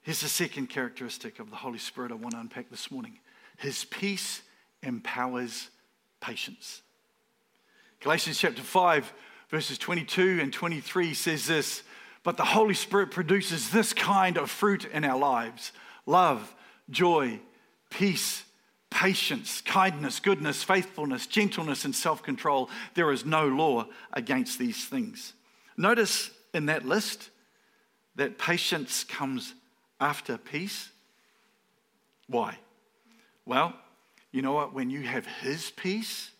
Here's 0.02 0.20
the 0.20 0.28
second 0.28 0.68
characteristic 0.68 1.40
of 1.40 1.50
the 1.50 1.56
Holy 1.56 1.78
Spirit 1.78 2.12
I 2.12 2.14
want 2.14 2.34
to 2.34 2.40
unpack 2.40 2.70
this 2.70 2.90
morning 2.90 3.18
His 3.58 3.84
peace 3.84 4.42
empowers 4.82 5.70
patience. 6.20 6.82
Galatians 8.00 8.38
chapter 8.38 8.62
5, 8.62 9.12
verses 9.48 9.78
22 9.78 10.38
and 10.40 10.52
23 10.52 11.14
says 11.14 11.46
this 11.46 11.82
But 12.22 12.36
the 12.36 12.44
Holy 12.44 12.74
Spirit 12.74 13.10
produces 13.10 13.70
this 13.70 13.92
kind 13.92 14.38
of 14.38 14.50
fruit 14.50 14.84
in 14.84 15.04
our 15.04 15.18
lives 15.18 15.72
love, 16.06 16.54
joy, 16.88 17.40
peace 17.90 18.44
patience, 18.96 19.60
kindness, 19.60 20.20
goodness, 20.20 20.62
faithfulness, 20.62 21.26
gentleness, 21.26 21.84
and 21.84 21.94
self 21.94 22.22
control. 22.22 22.70
There 22.94 23.12
is 23.12 23.26
no 23.26 23.46
law 23.46 23.88
against 24.14 24.58
these 24.58 24.86
things. 24.86 25.34
Notice 25.76 26.30
in 26.54 26.66
that 26.66 26.86
list 26.86 27.28
that 28.14 28.38
patience 28.38 29.04
comes 29.04 29.52
after 30.00 30.38
peace. 30.38 30.88
Why? 32.26 32.56
Well, 33.44 33.74
you 34.32 34.40
know 34.40 34.54
what? 34.54 34.72
When 34.72 34.88
you 34.88 35.02
have 35.02 35.26
His 35.26 35.70
peace, 35.70 36.30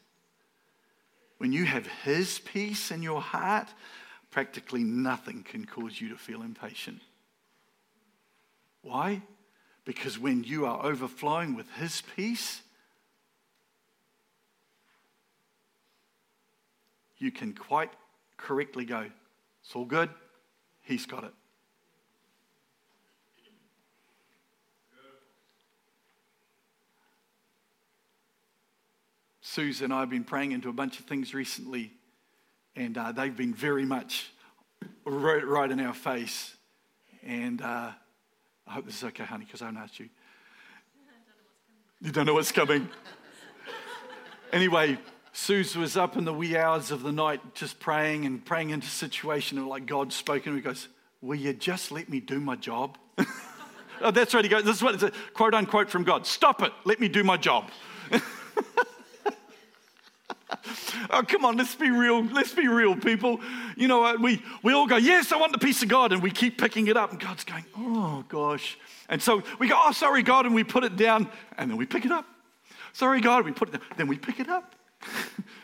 when 1.36 1.52
you 1.52 1.66
have 1.66 1.86
His 1.86 2.38
peace 2.38 2.90
in 2.90 3.02
your 3.02 3.20
heart, 3.20 3.68
practically 4.30 4.82
nothing 4.82 5.42
can 5.42 5.66
cause 5.66 6.00
you 6.00 6.08
to 6.08 6.16
feel 6.16 6.40
impatient. 6.40 7.02
Why? 8.80 9.20
Because 9.86 10.18
when 10.18 10.44
you 10.44 10.66
are 10.66 10.84
overflowing 10.84 11.54
with 11.54 11.70
His 11.78 12.02
peace, 12.14 12.60
you 17.16 17.30
can 17.30 17.54
quite 17.54 17.92
correctly 18.36 18.84
go, 18.84 19.06
It's 19.62 19.74
all 19.74 19.86
good, 19.86 20.10
He's 20.82 21.06
got 21.06 21.24
it. 21.24 21.32
Susan 29.40 29.84
and 29.86 29.94
I 29.94 30.00
have 30.00 30.10
been 30.10 30.24
praying 30.24 30.52
into 30.52 30.68
a 30.68 30.72
bunch 30.72 30.98
of 30.98 31.06
things 31.06 31.32
recently, 31.32 31.92
and 32.74 32.98
uh, 32.98 33.12
they've 33.12 33.34
been 33.34 33.54
very 33.54 33.86
much 33.86 34.30
right, 35.06 35.46
right 35.46 35.70
in 35.70 35.80
our 35.80 35.94
face. 35.94 36.54
And 37.22 37.62
uh, 37.62 37.92
I 38.66 38.72
hope 38.72 38.86
this 38.86 38.96
is 38.96 39.04
okay, 39.04 39.24
honey, 39.24 39.44
because 39.44 39.62
I 39.62 39.66
haven't 39.66 39.82
asked 39.82 40.00
you. 40.00 40.08
You 42.00 42.10
don't 42.10 42.26
know 42.26 42.34
what's 42.34 42.52
coming. 42.52 42.88
anyway, 44.52 44.98
Suze 45.32 45.76
was 45.76 45.96
up 45.96 46.16
in 46.16 46.24
the 46.24 46.32
wee 46.32 46.56
hours 46.56 46.90
of 46.90 47.02
the 47.02 47.12
night 47.12 47.54
just 47.54 47.78
praying 47.78 48.26
and 48.26 48.44
praying 48.44 48.70
into 48.70 48.86
situation 48.86 49.58
and 49.58 49.68
like 49.68 49.86
God 49.86 50.12
spoke 50.12 50.46
and 50.46 50.56
he 50.56 50.62
goes, 50.62 50.88
Will 51.22 51.36
you 51.36 51.52
just 51.52 51.90
let 51.90 52.08
me 52.08 52.20
do 52.20 52.40
my 52.40 52.56
job? 52.56 52.98
oh, 54.00 54.10
that's 54.10 54.34
right. 54.34 54.44
He 54.44 54.50
goes, 54.50 54.64
This 54.64 54.76
is 54.76 54.82
what 54.82 54.94
it's 54.94 55.02
a 55.02 55.12
quote 55.32 55.54
unquote 55.54 55.90
from 55.90 56.04
God. 56.04 56.26
Stop 56.26 56.62
it. 56.62 56.72
Let 56.84 57.00
me 57.00 57.08
do 57.08 57.24
my 57.24 57.36
job. 57.36 57.70
Oh, 61.10 61.22
come 61.22 61.44
on, 61.44 61.56
let's 61.56 61.74
be 61.74 61.90
real. 61.90 62.24
Let's 62.24 62.52
be 62.52 62.68
real, 62.68 62.96
people. 62.96 63.40
You 63.76 63.88
know? 63.88 64.16
We, 64.16 64.42
we 64.62 64.72
all 64.72 64.86
go, 64.86 64.96
Yes, 64.96 65.32
I 65.32 65.36
want 65.36 65.52
the 65.52 65.58
peace 65.58 65.82
of 65.82 65.88
God. 65.88 66.12
And 66.12 66.22
we 66.22 66.30
keep 66.30 66.58
picking 66.58 66.88
it 66.88 66.96
up. 66.96 67.10
And 67.10 67.20
God's 67.20 67.44
going, 67.44 67.64
Oh, 67.76 68.24
gosh. 68.28 68.78
And 69.08 69.22
so 69.22 69.42
we 69.58 69.68
go, 69.68 69.78
Oh, 69.78 69.92
sorry, 69.92 70.22
God. 70.22 70.46
And 70.46 70.54
we 70.54 70.64
put 70.64 70.84
it 70.84 70.96
down. 70.96 71.28
And 71.58 71.70
then 71.70 71.76
we 71.76 71.86
pick 71.86 72.04
it 72.04 72.12
up. 72.12 72.26
Sorry, 72.92 73.20
God. 73.20 73.44
We 73.44 73.52
put 73.52 73.68
it 73.68 73.72
down. 73.72 73.82
Then 73.96 74.08
we 74.08 74.18
pick 74.18 74.40
it 74.40 74.48
up. 74.48 74.74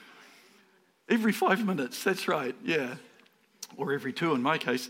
Every 1.08 1.32
five 1.32 1.64
minutes. 1.64 2.02
That's 2.04 2.28
right. 2.28 2.54
Yeah. 2.64 2.94
or 3.76 3.92
every 3.92 4.12
two 4.12 4.34
in 4.34 4.42
my 4.42 4.58
case. 4.58 4.88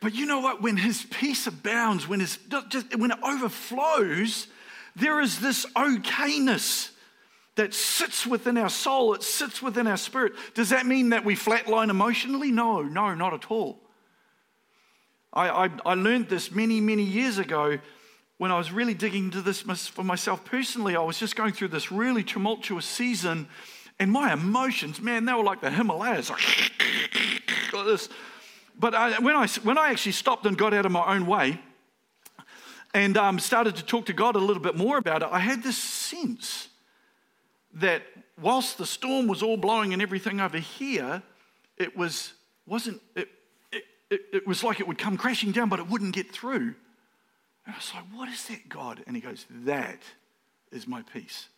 But 0.00 0.14
you 0.14 0.26
know 0.26 0.40
what? 0.40 0.62
When 0.62 0.76
his 0.76 1.04
peace 1.04 1.46
abounds, 1.46 2.08
when, 2.08 2.20
his, 2.20 2.38
just, 2.68 2.96
when 2.96 3.10
it 3.10 3.18
overflows, 3.22 4.48
there 4.96 5.20
is 5.20 5.40
this 5.40 5.64
okayness 5.76 6.90
that 7.56 7.74
sits 7.74 8.26
within 8.26 8.56
our 8.56 8.70
soul, 8.70 9.14
it 9.14 9.22
sits 9.22 9.60
within 9.60 9.86
our 9.86 9.96
spirit. 9.96 10.32
Does 10.54 10.70
that 10.70 10.86
mean 10.86 11.10
that 11.10 11.24
we 11.24 11.34
flatline 11.36 11.90
emotionally? 11.90 12.50
No, 12.50 12.82
no, 12.82 13.14
not 13.14 13.34
at 13.34 13.50
all. 13.50 13.78
I, 15.32 15.66
I, 15.66 15.70
I 15.84 15.94
learned 15.94 16.28
this 16.28 16.50
many, 16.50 16.80
many 16.80 17.02
years 17.02 17.38
ago 17.38 17.78
when 18.38 18.50
I 18.50 18.58
was 18.58 18.72
really 18.72 18.94
digging 18.94 19.24
into 19.24 19.42
this 19.42 19.60
for 19.88 20.02
myself 20.02 20.44
personally. 20.44 20.96
I 20.96 21.00
was 21.00 21.18
just 21.18 21.36
going 21.36 21.52
through 21.52 21.68
this 21.68 21.92
really 21.92 22.24
tumultuous 22.24 22.86
season, 22.86 23.48
and 23.98 24.10
my 24.10 24.32
emotions, 24.32 25.00
man, 25.00 25.26
they 25.26 25.32
were 25.34 25.44
like 25.44 25.60
the 25.60 25.70
Himalayas, 25.70 26.30
like 27.72 27.86
this. 27.86 28.08
But 28.78 28.94
I, 28.94 29.18
when, 29.20 29.36
I, 29.36 29.46
when 29.62 29.76
I 29.76 29.90
actually 29.90 30.12
stopped 30.12 30.46
and 30.46 30.56
got 30.56 30.72
out 30.72 30.86
of 30.86 30.92
my 30.92 31.14
own 31.14 31.26
way 31.26 31.60
and 32.94 33.16
um, 33.16 33.38
started 33.38 33.76
to 33.76 33.84
talk 33.84 34.06
to 34.06 34.12
God 34.14 34.36
a 34.36 34.38
little 34.38 34.62
bit 34.62 34.76
more 34.76 34.96
about 34.96 35.22
it, 35.22 35.28
I 35.30 35.38
had 35.38 35.62
this 35.62 35.76
sense 35.76 36.68
that 37.74 38.02
whilst 38.40 38.78
the 38.78 38.86
storm 38.86 39.26
was 39.26 39.42
all 39.42 39.56
blowing 39.56 39.92
and 39.92 40.02
everything 40.02 40.40
over 40.40 40.58
here, 40.58 41.22
it 41.76 41.96
was 41.96 42.34
wasn't 42.66 43.00
it, 43.16 43.28
it, 43.72 43.84
it, 44.10 44.20
it 44.32 44.46
was 44.46 44.62
like 44.62 44.80
it 44.80 44.86
would 44.86 44.98
come 44.98 45.16
crashing 45.16 45.52
down, 45.52 45.68
but 45.68 45.78
it 45.78 45.88
wouldn't 45.88 46.14
get 46.14 46.30
through. 46.30 46.74
And 47.64 47.74
I 47.74 47.76
was 47.76 47.92
like, 47.94 48.04
What 48.12 48.28
is 48.28 48.46
that, 48.46 48.68
God? 48.68 49.02
And 49.06 49.16
he 49.16 49.22
goes, 49.22 49.46
That 49.50 50.02
is 50.70 50.86
my 50.86 51.02
peace. 51.02 51.48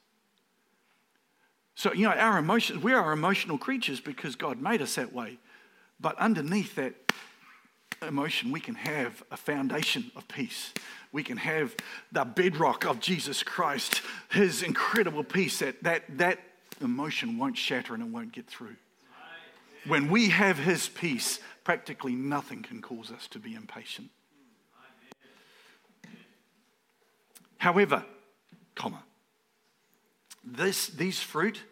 So, 1.76 1.92
you 1.92 2.06
know, 2.06 2.12
our 2.12 2.38
emotions, 2.38 2.82
we 2.82 2.92
are 2.92 3.12
emotional 3.12 3.58
creatures 3.58 4.00
because 4.00 4.36
God 4.36 4.60
made 4.60 4.80
us 4.80 4.94
that 4.94 5.12
way. 5.12 5.38
But 6.00 6.16
underneath 6.18 6.76
that 6.76 6.94
emotion, 8.00 8.52
we 8.52 8.60
can 8.60 8.76
have 8.76 9.22
a 9.30 9.36
foundation 9.36 10.10
of 10.14 10.28
peace. 10.28 10.72
We 11.14 11.22
can 11.22 11.36
have 11.36 11.76
the 12.10 12.24
bedrock 12.24 12.84
of 12.84 12.98
Jesus 12.98 13.44
Christ, 13.44 14.02
his 14.30 14.64
incredible 14.64 15.22
peace 15.22 15.60
that 15.60 15.80
that, 15.84 16.18
that 16.18 16.40
emotion 16.80 17.38
won't 17.38 17.56
shatter 17.56 17.94
and 17.94 18.02
it 18.02 18.08
won't 18.08 18.32
get 18.32 18.48
through. 18.48 18.74
When 19.86 20.10
we 20.10 20.30
have 20.30 20.58
his 20.58 20.88
peace, 20.88 21.38
practically 21.62 22.14
nothing 22.16 22.62
can 22.62 22.82
cause 22.82 23.12
us 23.12 23.28
to 23.28 23.38
be 23.38 23.54
impatient. 23.54 24.10
However, 27.58 28.04
comma, 28.74 29.04
this, 30.42 30.88
these 30.88 31.20
fruit, 31.20 31.62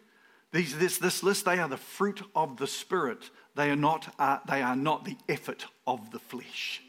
these, 0.53 0.77
this, 0.77 0.99
this 0.99 1.21
list, 1.21 1.43
they 1.43 1.59
are 1.59 1.67
the 1.67 1.75
fruit 1.75 2.21
of 2.33 2.55
the 2.55 2.67
Spirit 2.67 3.29
they 3.55 3.69
are 3.69 3.75
not, 3.75 4.13
uh, 4.17 4.39
they 4.47 4.61
are 4.61 4.75
not 4.75 5.05
the 5.05 5.17
effort 5.29 5.67
of 5.85 6.11
the 6.11 6.19
flesh. 6.19 6.81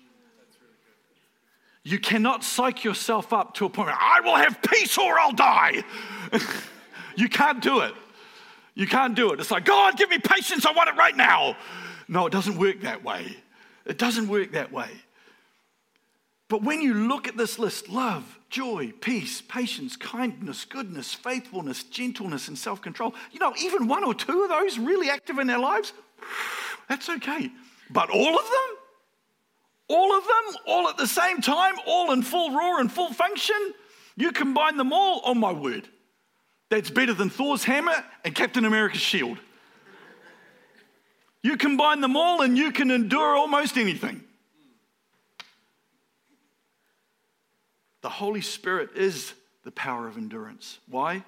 You 1.84 1.98
cannot 1.98 2.42
psych 2.42 2.82
yourself 2.82 3.32
up 3.32 3.54
to 3.54 3.66
a 3.66 3.68
point 3.68 3.88
where 3.88 3.98
I 4.00 4.20
will 4.20 4.36
have 4.36 4.60
peace 4.62 4.96
or 4.96 5.18
I'll 5.18 5.32
die. 5.32 5.84
you 7.16 7.28
can't 7.28 7.62
do 7.62 7.80
it. 7.80 7.92
You 8.74 8.86
can't 8.86 9.14
do 9.14 9.32
it. 9.32 9.40
It's 9.40 9.50
like, 9.50 9.66
God, 9.66 9.96
give 9.96 10.08
me 10.08 10.18
patience. 10.18 10.64
I 10.64 10.72
want 10.72 10.88
it 10.88 10.96
right 10.96 11.16
now. 11.16 11.56
No, 12.08 12.26
it 12.26 12.30
doesn't 12.30 12.56
work 12.56 12.80
that 12.80 13.04
way. 13.04 13.36
It 13.84 13.98
doesn't 13.98 14.28
work 14.28 14.52
that 14.52 14.72
way. 14.72 14.88
But 16.48 16.62
when 16.62 16.80
you 16.80 16.94
look 16.94 17.28
at 17.28 17.36
this 17.36 17.58
list 17.58 17.88
love, 17.88 18.38
joy, 18.48 18.92
peace, 19.00 19.42
patience, 19.42 19.96
kindness, 19.96 20.64
goodness, 20.64 21.12
faithfulness, 21.12 21.84
gentleness, 21.84 22.48
and 22.48 22.56
self 22.56 22.80
control 22.80 23.14
you 23.32 23.40
know, 23.40 23.54
even 23.58 23.88
one 23.88 24.04
or 24.04 24.14
two 24.14 24.42
of 24.42 24.48
those 24.48 24.78
really 24.78 25.10
active 25.10 25.38
in 25.38 25.46
their 25.46 25.58
lives, 25.58 25.92
that's 26.88 27.08
okay. 27.10 27.50
But 27.90 28.10
all 28.10 28.38
of 28.38 28.44
them? 28.44 28.83
All 29.88 30.16
of 30.16 30.24
them? 30.24 30.56
All 30.66 30.88
at 30.88 30.96
the 30.96 31.06
same 31.06 31.40
time? 31.40 31.74
All 31.86 32.12
in 32.12 32.22
full 32.22 32.56
roar 32.56 32.80
and 32.80 32.90
full 32.90 33.12
function? 33.12 33.74
You 34.16 34.32
combine 34.32 34.76
them 34.76 34.92
all? 34.92 35.20
Oh 35.24 35.34
my 35.34 35.52
word. 35.52 35.88
That's 36.70 36.90
better 36.90 37.12
than 37.12 37.30
Thor's 37.30 37.64
hammer 37.64 37.94
and 38.24 38.34
Captain 38.34 38.64
America's 38.64 39.00
shield. 39.00 39.38
You 41.42 41.56
combine 41.56 42.00
them 42.00 42.16
all 42.16 42.40
and 42.40 42.56
you 42.56 42.72
can 42.72 42.90
endure 42.90 43.36
almost 43.36 43.76
anything. 43.76 44.24
The 48.00 48.08
Holy 48.08 48.40
Spirit 48.40 48.90
is 48.96 49.34
the 49.62 49.70
power 49.70 50.08
of 50.08 50.16
endurance. 50.16 50.78
Why? 50.88 51.24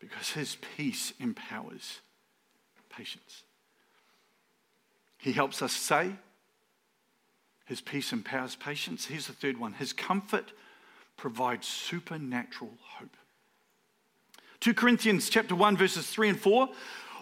Because 0.00 0.30
His 0.30 0.56
peace 0.76 1.12
empowers 1.18 2.00
patience. 2.96 3.42
He 5.18 5.32
helps 5.32 5.62
us 5.62 5.72
say. 5.72 6.12
His 7.64 7.80
peace 7.80 8.12
empowers 8.12 8.56
patience. 8.56 9.06
Here's 9.06 9.26
the 9.26 9.32
third 9.32 9.58
one. 9.58 9.72
His 9.74 9.92
comfort 9.92 10.52
provides 11.16 11.66
supernatural 11.66 12.72
hope. 12.80 13.16
2 14.60 14.74
Corinthians 14.74 15.28
chapter 15.28 15.54
1 15.54 15.76
verses 15.76 16.06
3 16.06 16.30
and 16.30 16.40
4 16.40 16.68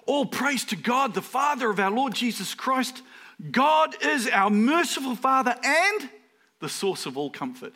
all 0.07 0.27
praise 0.27 0.65
to 0.67 0.77
God 0.77 1.15
the 1.15 1.23
Father 1.23 1.71
of 1.71 1.79
our 1.79 1.91
Lord 1.91 2.15
Jesus 2.15 2.55
Christ. 2.55 3.03
God 3.51 3.95
is 4.03 4.29
our 4.29 4.51
merciful 4.51 5.15
Father 5.15 5.55
and 5.63 6.11
the 6.61 6.69
source 6.69 7.07
of 7.07 7.17
all 7.17 7.31
comfort. 7.31 7.73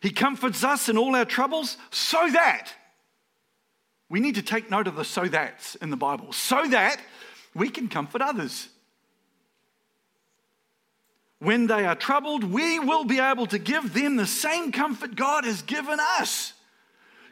He 0.00 0.10
comforts 0.10 0.62
us 0.62 0.88
in 0.88 0.98
all 0.98 1.16
our 1.16 1.24
troubles 1.24 1.76
so 1.90 2.28
that 2.30 2.72
we 4.08 4.20
need 4.20 4.34
to 4.34 4.42
take 4.42 4.70
note 4.70 4.86
of 4.86 4.96
the 4.96 5.04
so 5.04 5.26
that's 5.26 5.74
in 5.76 5.90
the 5.90 5.96
Bible 5.96 6.32
so 6.32 6.66
that 6.68 7.00
we 7.54 7.70
can 7.70 7.88
comfort 7.88 8.20
others 8.20 8.68
when 11.44 11.66
they 11.66 11.86
are 11.86 11.94
troubled, 11.94 12.44
we 12.44 12.78
will 12.78 13.04
be 13.04 13.20
able 13.20 13.46
to 13.46 13.58
give 13.58 13.94
them 13.94 14.16
the 14.16 14.26
same 14.26 14.72
comfort 14.72 15.14
God 15.14 15.44
has 15.44 15.62
given 15.62 15.98
us. 16.18 16.54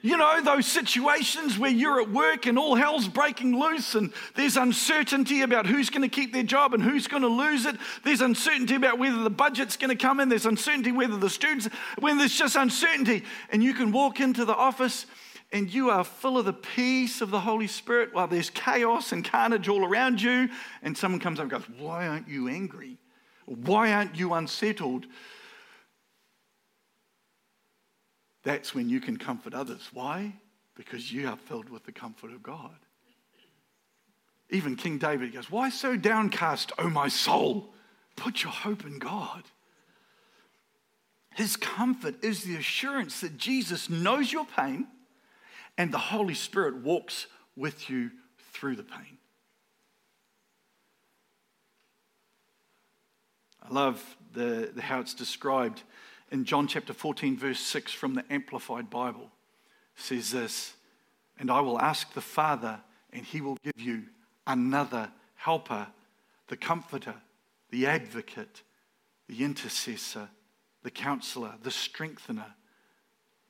You 0.04 0.16
know, 0.16 0.42
those 0.42 0.66
situations 0.66 1.56
where 1.56 1.70
you're 1.70 2.00
at 2.00 2.10
work 2.10 2.46
and 2.46 2.58
all 2.58 2.74
hell's 2.74 3.06
breaking 3.06 3.56
loose 3.56 3.94
and 3.94 4.12
there's 4.34 4.56
uncertainty 4.56 5.42
about 5.42 5.64
who's 5.64 5.90
going 5.90 6.02
to 6.02 6.08
keep 6.08 6.32
their 6.32 6.42
job 6.42 6.74
and 6.74 6.82
who's 6.82 7.06
going 7.06 7.22
to 7.22 7.28
lose 7.28 7.66
it. 7.66 7.76
There's 8.04 8.20
uncertainty 8.20 8.74
about 8.74 8.98
whether 8.98 9.22
the 9.22 9.30
budget's 9.30 9.76
going 9.76 9.96
to 9.96 10.02
come 10.02 10.18
in. 10.18 10.28
There's 10.28 10.44
uncertainty 10.44 10.90
whether 10.90 11.16
the 11.16 11.30
students, 11.30 11.68
when 12.00 12.18
there's 12.18 12.36
just 12.36 12.56
uncertainty. 12.56 13.22
And 13.50 13.62
you 13.62 13.74
can 13.74 13.92
walk 13.92 14.18
into 14.18 14.44
the 14.44 14.56
office 14.56 15.06
and 15.52 15.72
you 15.72 15.90
are 15.90 16.02
full 16.02 16.36
of 16.36 16.46
the 16.46 16.52
peace 16.52 17.20
of 17.20 17.30
the 17.30 17.40
Holy 17.40 17.68
Spirit 17.68 18.12
while 18.12 18.26
there's 18.26 18.50
chaos 18.50 19.12
and 19.12 19.24
carnage 19.24 19.68
all 19.68 19.84
around 19.84 20.20
you. 20.20 20.48
And 20.82 20.98
someone 20.98 21.20
comes 21.20 21.38
up 21.38 21.44
and 21.44 21.50
goes, 21.52 21.78
Why 21.78 22.08
aren't 22.08 22.26
you 22.26 22.48
angry? 22.48 22.98
Why 23.46 23.92
aren't 23.92 24.16
you 24.16 24.34
unsettled? 24.34 25.06
That's 28.42 28.74
when 28.74 28.88
you 28.88 29.00
can 29.00 29.16
comfort 29.16 29.54
others. 29.54 29.88
Why? 29.92 30.34
Because 30.74 31.12
you 31.12 31.28
are 31.28 31.36
filled 31.36 31.68
with 31.68 31.84
the 31.84 31.92
comfort 31.92 32.32
of 32.32 32.42
God. 32.42 32.76
Even 34.50 34.76
King 34.76 34.98
David 34.98 35.32
goes, 35.32 35.50
Why 35.50 35.70
so 35.70 35.96
downcast, 35.96 36.72
O 36.78 36.90
my 36.90 37.08
soul? 37.08 37.72
Put 38.16 38.42
your 38.42 38.52
hope 38.52 38.84
in 38.84 38.98
God. 38.98 39.44
His 41.34 41.56
comfort 41.56 42.22
is 42.22 42.44
the 42.44 42.56
assurance 42.56 43.20
that 43.20 43.38
Jesus 43.38 43.88
knows 43.88 44.30
your 44.30 44.44
pain 44.44 44.86
and 45.78 45.90
the 45.90 45.98
Holy 45.98 46.34
Spirit 46.34 46.82
walks 46.82 47.26
with 47.56 47.88
you 47.88 48.10
through 48.52 48.76
the 48.76 48.82
pain. 48.82 49.18
I 53.64 53.72
love 53.72 54.16
the, 54.32 54.70
the, 54.74 54.82
how 54.82 55.00
it's 55.00 55.14
described 55.14 55.82
in 56.30 56.44
John 56.44 56.66
chapter 56.66 56.92
14, 56.92 57.36
verse 57.36 57.60
6 57.60 57.92
from 57.92 58.14
the 58.14 58.24
Amplified 58.30 58.90
Bible. 58.90 59.30
It 59.96 60.02
says 60.02 60.30
this, 60.30 60.74
and 61.38 61.50
I 61.50 61.60
will 61.60 61.80
ask 61.80 62.12
the 62.14 62.20
Father, 62.20 62.80
and 63.12 63.24
he 63.24 63.40
will 63.40 63.58
give 63.62 63.78
you 63.80 64.04
another 64.46 65.10
helper, 65.34 65.86
the 66.48 66.56
comforter, 66.56 67.14
the 67.70 67.86
advocate, 67.86 68.62
the 69.28 69.44
intercessor, 69.44 70.28
the 70.82 70.90
counselor, 70.90 71.54
the 71.62 71.70
strengthener, 71.70 72.54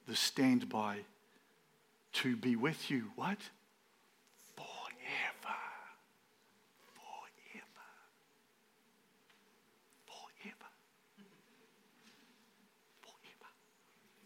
the 0.06 0.16
standby 0.16 0.98
to 2.12 2.36
be 2.36 2.56
with 2.56 2.90
you. 2.90 3.10
What? 3.16 3.38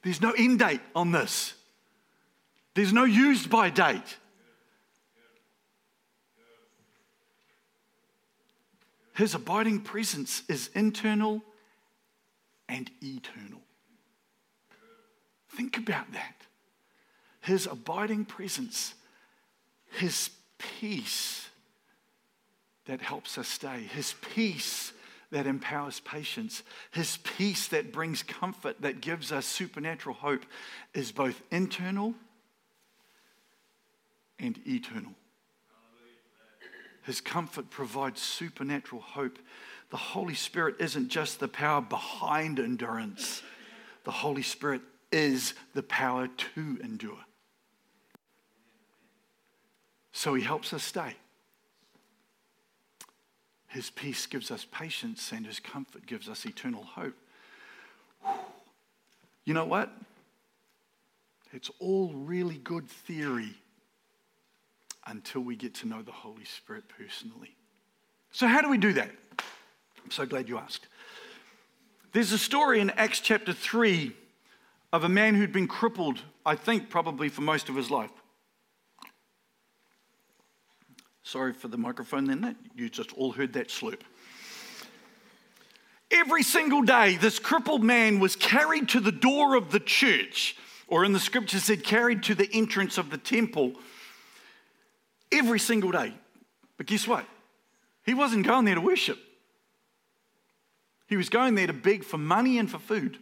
There's 0.06 0.22
no 0.22 0.30
end 0.30 0.60
date 0.60 0.82
on 0.94 1.10
this, 1.10 1.54
there's 2.74 2.92
no 2.92 3.02
used 3.02 3.50
by 3.50 3.70
date. 3.70 4.18
His 9.16 9.34
abiding 9.34 9.80
presence 9.80 10.44
is 10.48 10.70
internal 10.76 11.42
and 12.68 12.88
eternal. 13.02 13.62
Think 15.48 15.76
about 15.76 16.12
that. 16.12 16.36
His 17.40 17.66
abiding 17.66 18.26
presence, 18.26 18.94
His 19.90 20.30
peace 20.56 21.48
that 22.84 23.00
helps 23.00 23.38
us 23.38 23.48
stay, 23.48 23.80
His 23.80 24.14
peace 24.20 24.92
that 25.30 25.46
empowers 25.46 26.00
patience, 26.00 26.62
His 26.90 27.18
peace 27.18 27.68
that 27.68 27.92
brings 27.92 28.22
comfort, 28.22 28.80
that 28.80 29.00
gives 29.00 29.32
us 29.32 29.46
supernatural 29.46 30.14
hope, 30.14 30.44
is 30.94 31.12
both 31.12 31.42
internal 31.50 32.14
and 34.38 34.58
eternal. 34.66 35.12
His 37.02 37.20
comfort 37.20 37.70
provides 37.70 38.20
supernatural 38.20 39.00
hope. 39.00 39.38
The 39.90 39.96
Holy 39.96 40.34
Spirit 40.34 40.76
isn't 40.80 41.08
just 41.08 41.38
the 41.38 41.48
power 41.48 41.80
behind 41.80 42.58
endurance, 42.58 43.42
the 44.04 44.10
Holy 44.10 44.42
Spirit 44.42 44.82
is 45.12 45.54
the 45.74 45.82
power 45.82 46.28
to 46.54 46.78
endure. 46.82 47.24
So 50.12 50.34
he 50.34 50.42
helps 50.42 50.72
us 50.72 50.82
stay. 50.82 51.14
His 53.76 53.90
peace 53.90 54.24
gives 54.24 54.50
us 54.50 54.66
patience, 54.72 55.32
and 55.32 55.44
his 55.44 55.60
comfort 55.60 56.06
gives 56.06 56.30
us 56.30 56.46
eternal 56.46 56.82
hope. 56.82 57.12
You 59.44 59.52
know 59.52 59.66
what? 59.66 59.92
It's 61.52 61.70
all 61.78 62.10
really 62.14 62.56
good 62.56 62.88
theory 62.88 63.52
until 65.06 65.42
we 65.42 65.56
get 65.56 65.74
to 65.74 65.86
know 65.86 66.00
the 66.00 66.10
Holy 66.10 66.46
Spirit 66.46 66.84
personally. 66.88 67.54
So, 68.32 68.46
how 68.46 68.62
do 68.62 68.70
we 68.70 68.78
do 68.78 68.94
that? 68.94 69.10
I'm 70.02 70.10
so 70.10 70.24
glad 70.24 70.48
you 70.48 70.56
asked. 70.56 70.88
There's 72.12 72.32
a 72.32 72.38
story 72.38 72.80
in 72.80 72.88
Acts 72.88 73.20
chapter 73.20 73.52
3 73.52 74.10
of 74.90 75.04
a 75.04 75.08
man 75.10 75.34
who'd 75.34 75.52
been 75.52 75.68
crippled, 75.68 76.22
I 76.46 76.56
think, 76.56 76.88
probably 76.88 77.28
for 77.28 77.42
most 77.42 77.68
of 77.68 77.74
his 77.76 77.90
life. 77.90 78.10
Sorry 81.26 81.52
for 81.52 81.66
the 81.66 81.76
microphone 81.76 82.26
then, 82.26 82.40
that 82.42 82.54
you 82.76 82.88
just 82.88 83.12
all 83.14 83.32
heard 83.32 83.54
that 83.54 83.66
slurp. 83.66 84.02
Every 86.08 86.44
single 86.44 86.82
day, 86.82 87.16
this 87.16 87.40
crippled 87.40 87.82
man 87.82 88.20
was 88.20 88.36
carried 88.36 88.90
to 88.90 89.00
the 89.00 89.10
door 89.10 89.56
of 89.56 89.72
the 89.72 89.80
church, 89.80 90.56
or 90.86 91.04
in 91.04 91.12
the 91.12 91.18
scripture 91.18 91.58
said, 91.58 91.82
carried 91.82 92.22
to 92.22 92.36
the 92.36 92.48
entrance 92.52 92.96
of 92.96 93.10
the 93.10 93.18
temple 93.18 93.72
every 95.32 95.58
single 95.58 95.90
day. 95.90 96.14
But 96.76 96.86
guess 96.86 97.08
what? 97.08 97.26
He 98.04 98.14
wasn't 98.14 98.46
going 98.46 98.64
there 98.64 98.76
to 98.76 98.80
worship, 98.80 99.18
he 101.08 101.16
was 101.16 101.28
going 101.28 101.56
there 101.56 101.66
to 101.66 101.72
beg 101.72 102.04
for 102.04 102.18
money 102.18 102.56
and 102.56 102.70
for 102.70 102.78
food. 102.78 103.18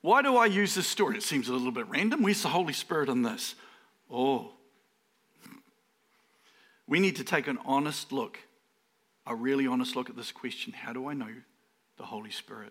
Why 0.00 0.22
do 0.22 0.38
I 0.38 0.46
use 0.46 0.74
this 0.74 0.86
story? 0.86 1.18
It 1.18 1.22
seems 1.22 1.50
a 1.50 1.52
little 1.52 1.70
bit 1.70 1.86
random. 1.88 2.22
Where's 2.22 2.42
the 2.42 2.48
Holy 2.48 2.72
Spirit 2.72 3.10
in 3.10 3.20
this? 3.20 3.56
Oh, 4.10 4.52
we 6.92 7.00
need 7.00 7.16
to 7.16 7.24
take 7.24 7.46
an 7.46 7.58
honest 7.64 8.12
look, 8.12 8.38
a 9.26 9.34
really 9.34 9.66
honest 9.66 9.96
look 9.96 10.10
at 10.10 10.16
this 10.16 10.30
question 10.30 10.74
How 10.74 10.92
do 10.92 11.08
I 11.08 11.14
know 11.14 11.32
the 11.96 12.04
Holy 12.04 12.30
Spirit? 12.30 12.70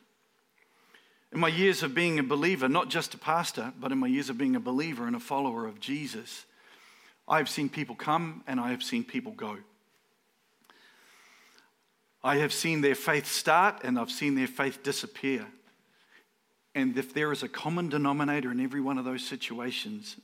In 1.33 1.39
my 1.39 1.47
years 1.47 1.81
of 1.81 1.95
being 1.95 2.19
a 2.19 2.23
believer, 2.23 2.69
not 2.69 2.87
just 2.87 3.15
a 3.15 3.17
pastor, 3.17 3.73
but 3.79 3.91
in 3.91 3.97
my 3.97 4.05
years 4.05 4.29
of 4.29 4.37
being 4.37 4.55
a 4.55 4.59
believer 4.59 5.07
and 5.07 5.15
a 5.15 5.19
follower 5.19 5.65
of 5.65 5.79
Jesus, 5.79 6.45
I 7.27 7.39
have 7.39 7.49
seen 7.49 7.67
people 7.67 7.95
come 7.95 8.43
and 8.45 8.59
I 8.59 8.69
have 8.69 8.83
seen 8.83 9.03
people 9.03 9.31
go. 9.31 9.57
I 12.23 12.35
have 12.35 12.53
seen 12.53 12.81
their 12.81 12.93
faith 12.93 13.25
start 13.25 13.81
and 13.83 13.97
I've 13.97 14.11
seen 14.11 14.35
their 14.35 14.45
faith 14.45 14.83
disappear. 14.83 15.47
And 16.75 16.95
if 16.95 17.11
there 17.11 17.31
is 17.31 17.41
a 17.41 17.49
common 17.49 17.89
denominator 17.89 18.51
in 18.51 18.59
every 18.59 18.81
one 18.81 18.99
of 18.99 19.05
those 19.05 19.25
situations, 19.25 20.15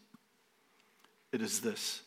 it 1.32 1.42
is 1.42 1.62
this 1.62 2.04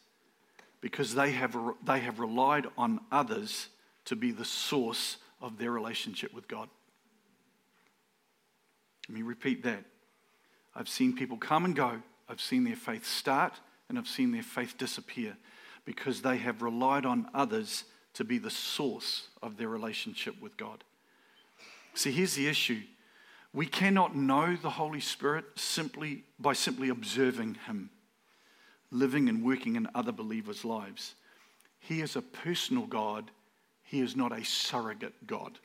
because 0.81 1.15
they 1.15 1.33
have, 1.33 1.57
they 1.85 2.01
have 2.01 2.19
relied 2.19 2.67
on 2.77 3.01
others 3.13 3.69
to 4.07 4.17
be 4.17 4.33
the 4.33 4.45
source 4.45 5.19
of 5.41 5.59
their 5.59 5.71
relationship 5.71 6.33
with 6.33 6.49
God. 6.49 6.69
Let 9.09 9.17
me 9.17 9.23
repeat 9.23 9.63
that. 9.65 9.85
I've 10.75 10.89
seen 10.89 11.15
people 11.15 11.37
come 11.37 11.65
and 11.65 11.75
go, 11.75 12.01
I've 12.29 12.41
seen 12.41 12.65
their 12.65 12.77
faith 12.77 13.05
start, 13.05 13.55
and 13.89 13.99
I've 13.99 14.09
seen 14.09 14.31
their 14.31 14.43
faith 14.43 14.79
disappear 14.79 15.37
because 15.85 16.23
they 16.23 16.37
have 16.37 16.63
relied 16.63 17.05
on 17.05 17.29
others 17.35 17.85
to 18.15 18.25
be 18.25 18.39
the 18.39 18.51
source 18.51 19.29
of 19.43 19.57
their 19.57 19.69
relationship 19.69 20.41
with 20.41 20.57
God. 20.57 20.85
See, 21.95 22.13
here's 22.13 22.35
the 22.35 22.47
issue. 22.47 22.83
We 23.53 23.67
cannot 23.67 24.15
know 24.15 24.55
the 24.55 24.71
Holy 24.71 25.01
Spirit 25.01 25.45
simply 25.57 26.23
by 26.39 26.53
simply 26.53 26.89
observing 26.89 27.57
him, 27.67 27.91
living 28.91 29.29
and 29.29 29.45
working 29.45 29.77
in 29.77 29.89
other 29.95 30.13
believers' 30.13 30.65
lives. 30.65 31.15
He 31.79 32.01
is 32.01 32.17
a 32.17 32.23
personal 32.23 32.87
God. 32.87 33.31
He 33.83 34.01
is 34.01 34.17
not 34.17 34.37
a 34.37 34.45
surrogate 34.45 35.27
God. 35.27 35.59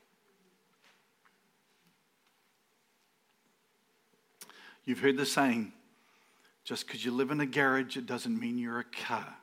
You've 4.86 5.00
heard 5.00 5.18
the 5.18 5.26
saying 5.26 5.74
just 6.66 6.88
because 6.88 7.04
you 7.06 7.12
live 7.12 7.30
in 7.32 7.40
a 7.40 7.46
garage, 7.46 7.96
it 7.96 8.08
doesn't 8.08 8.40
mean 8.40 8.58
you're 8.58 8.80
a 8.80 8.84
car. 8.84 9.36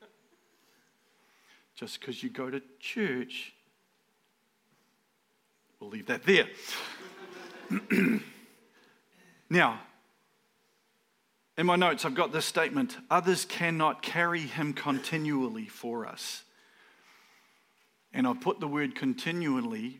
Just 1.74 1.98
because 1.98 2.22
you 2.22 2.30
go 2.30 2.48
to 2.48 2.62
church, 2.78 3.52
we'll 5.80 5.90
leave 5.90 6.06
that 6.06 6.22
there. 6.22 6.46
now, 9.50 9.80
in 11.60 11.66
my 11.66 11.76
notes, 11.76 12.06
I've 12.06 12.14
got 12.14 12.32
this 12.32 12.46
statement 12.46 12.96
others 13.10 13.44
cannot 13.44 14.00
carry 14.00 14.40
him 14.40 14.72
continually 14.72 15.66
for 15.66 16.06
us. 16.06 16.42
And 18.14 18.26
I've 18.26 18.40
put 18.40 18.60
the 18.60 18.66
word 18.66 18.94
continually 18.94 19.98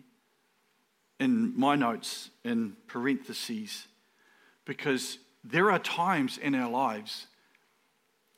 in 1.18 1.53
my 1.61 1.77
notes 1.77 2.31
in 2.44 2.77
parentheses 2.87 3.87
because 4.64 5.18
there 5.44 5.70
are 5.70 5.79
times 5.79 6.38
in 6.38 6.55
our 6.55 6.70
lives, 6.70 7.27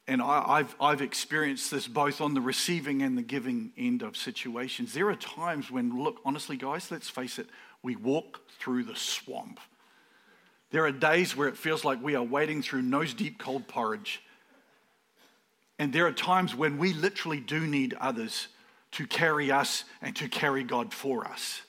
and 0.08 0.20
I, 0.20 0.58
have 0.58 0.74
I've 0.80 1.00
experienced 1.00 1.70
this 1.70 1.86
both 1.86 2.20
on 2.20 2.34
the 2.34 2.40
receiving 2.40 3.02
and 3.02 3.16
the 3.16 3.22
giving 3.22 3.70
end 3.78 4.02
of 4.02 4.16
situations. 4.16 4.94
There 4.94 5.08
are 5.10 5.14
times 5.14 5.70
when, 5.70 5.96
look, 5.96 6.16
honestly, 6.24 6.56
guys, 6.56 6.90
let's 6.90 7.08
face 7.08 7.38
it, 7.38 7.46
we 7.84 7.94
walk 7.94 8.40
through 8.58 8.82
the 8.82 8.96
swamp. 8.96 9.60
There 10.72 10.84
are 10.86 10.92
days 10.92 11.36
where 11.36 11.48
it 11.48 11.56
feels 11.56 11.84
like 11.84 12.02
we 12.02 12.16
are 12.16 12.22
wading 12.22 12.62
through 12.62 12.82
nose 12.82 13.14
deep 13.14 13.38
cold 13.38 13.68
porridge. 13.68 14.22
And 15.78 15.92
there 15.92 16.06
are 16.06 16.12
times 16.12 16.54
when 16.54 16.78
we 16.78 16.94
literally 16.94 17.40
do 17.40 17.60
need 17.60 17.94
others 18.00 18.48
to 18.92 19.06
carry 19.06 19.50
us 19.50 19.84
and 20.00 20.16
to 20.16 20.28
carry 20.28 20.64
God 20.64 20.92
for 20.92 21.26
us. 21.26 21.62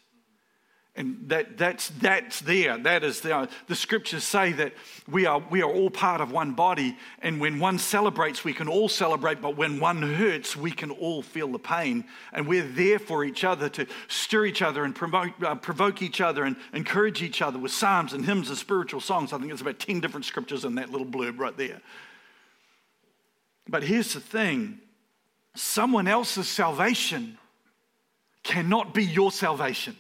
And 0.96 1.26
that, 1.30 1.58
that's, 1.58 1.90
that's 1.90 2.40
there. 2.42 2.78
That 2.78 3.04
is 3.04 3.22
there. 3.22 3.48
The 3.66 3.76
scriptures 3.76 4.24
say 4.24 4.52
that 4.54 4.74
we 5.10 5.26
are, 5.26 5.44
we 5.50 5.64
are 5.64 5.72
all 5.72 5.90
part 5.90 6.22
of 6.22 6.32
one 6.32 6.54
body. 6.54 6.96
And 7.20 7.40
when 7.40 7.58
one 7.60 7.80
celebrates, 7.80 8.44
we 8.44 8.54
can 8.54 8.68
all 8.68 8.88
celebrate. 8.88 9.42
But 9.42 9.58
when 9.58 9.80
one 9.80 10.04
hurts, 10.04 10.56
we 10.56 10.70
can 10.70 10.92
all 10.92 11.24
feel 11.24 11.48
the 11.48 11.58
pain. 11.58 12.06
And 12.32 12.48
we're 12.48 12.68
there 12.68 13.00
for 13.00 13.24
each 13.24 13.44
other 13.44 13.70
to 13.70 13.88
stir 14.08 14.46
each 14.46 14.62
other 14.62 14.84
and 14.84 14.94
promote, 14.94 15.32
uh, 15.44 15.56
provoke 15.56 16.04
each 16.04 16.22
other 16.22 16.44
and 16.44 16.56
encourage 16.74 17.24
each 17.24 17.42
other 17.42 17.58
with 17.58 17.72
psalms 17.72 18.14
and 18.14 18.24
hymns 18.24 18.50
and 18.50 18.58
spiritual 18.58 19.02
songs. 19.02 19.34
I 19.34 19.38
think 19.38 19.48
there's 19.48 19.62
about 19.62 19.80
10 19.80 20.00
different 20.00 20.28
scriptures 20.28 20.64
in 20.64 20.76
that 20.76 20.92
little 20.92 21.08
blurb 21.08 21.40
right 21.40 21.58
there. 21.58 21.82
But 23.68 23.82
here's 23.82 24.14
the 24.14 24.20
thing 24.20 24.80
someone 25.56 26.08
else's 26.08 26.48
salvation 26.48 27.40
cannot 28.44 28.94
be 28.94 29.04
your 29.04 29.32
salvation. 29.32 29.96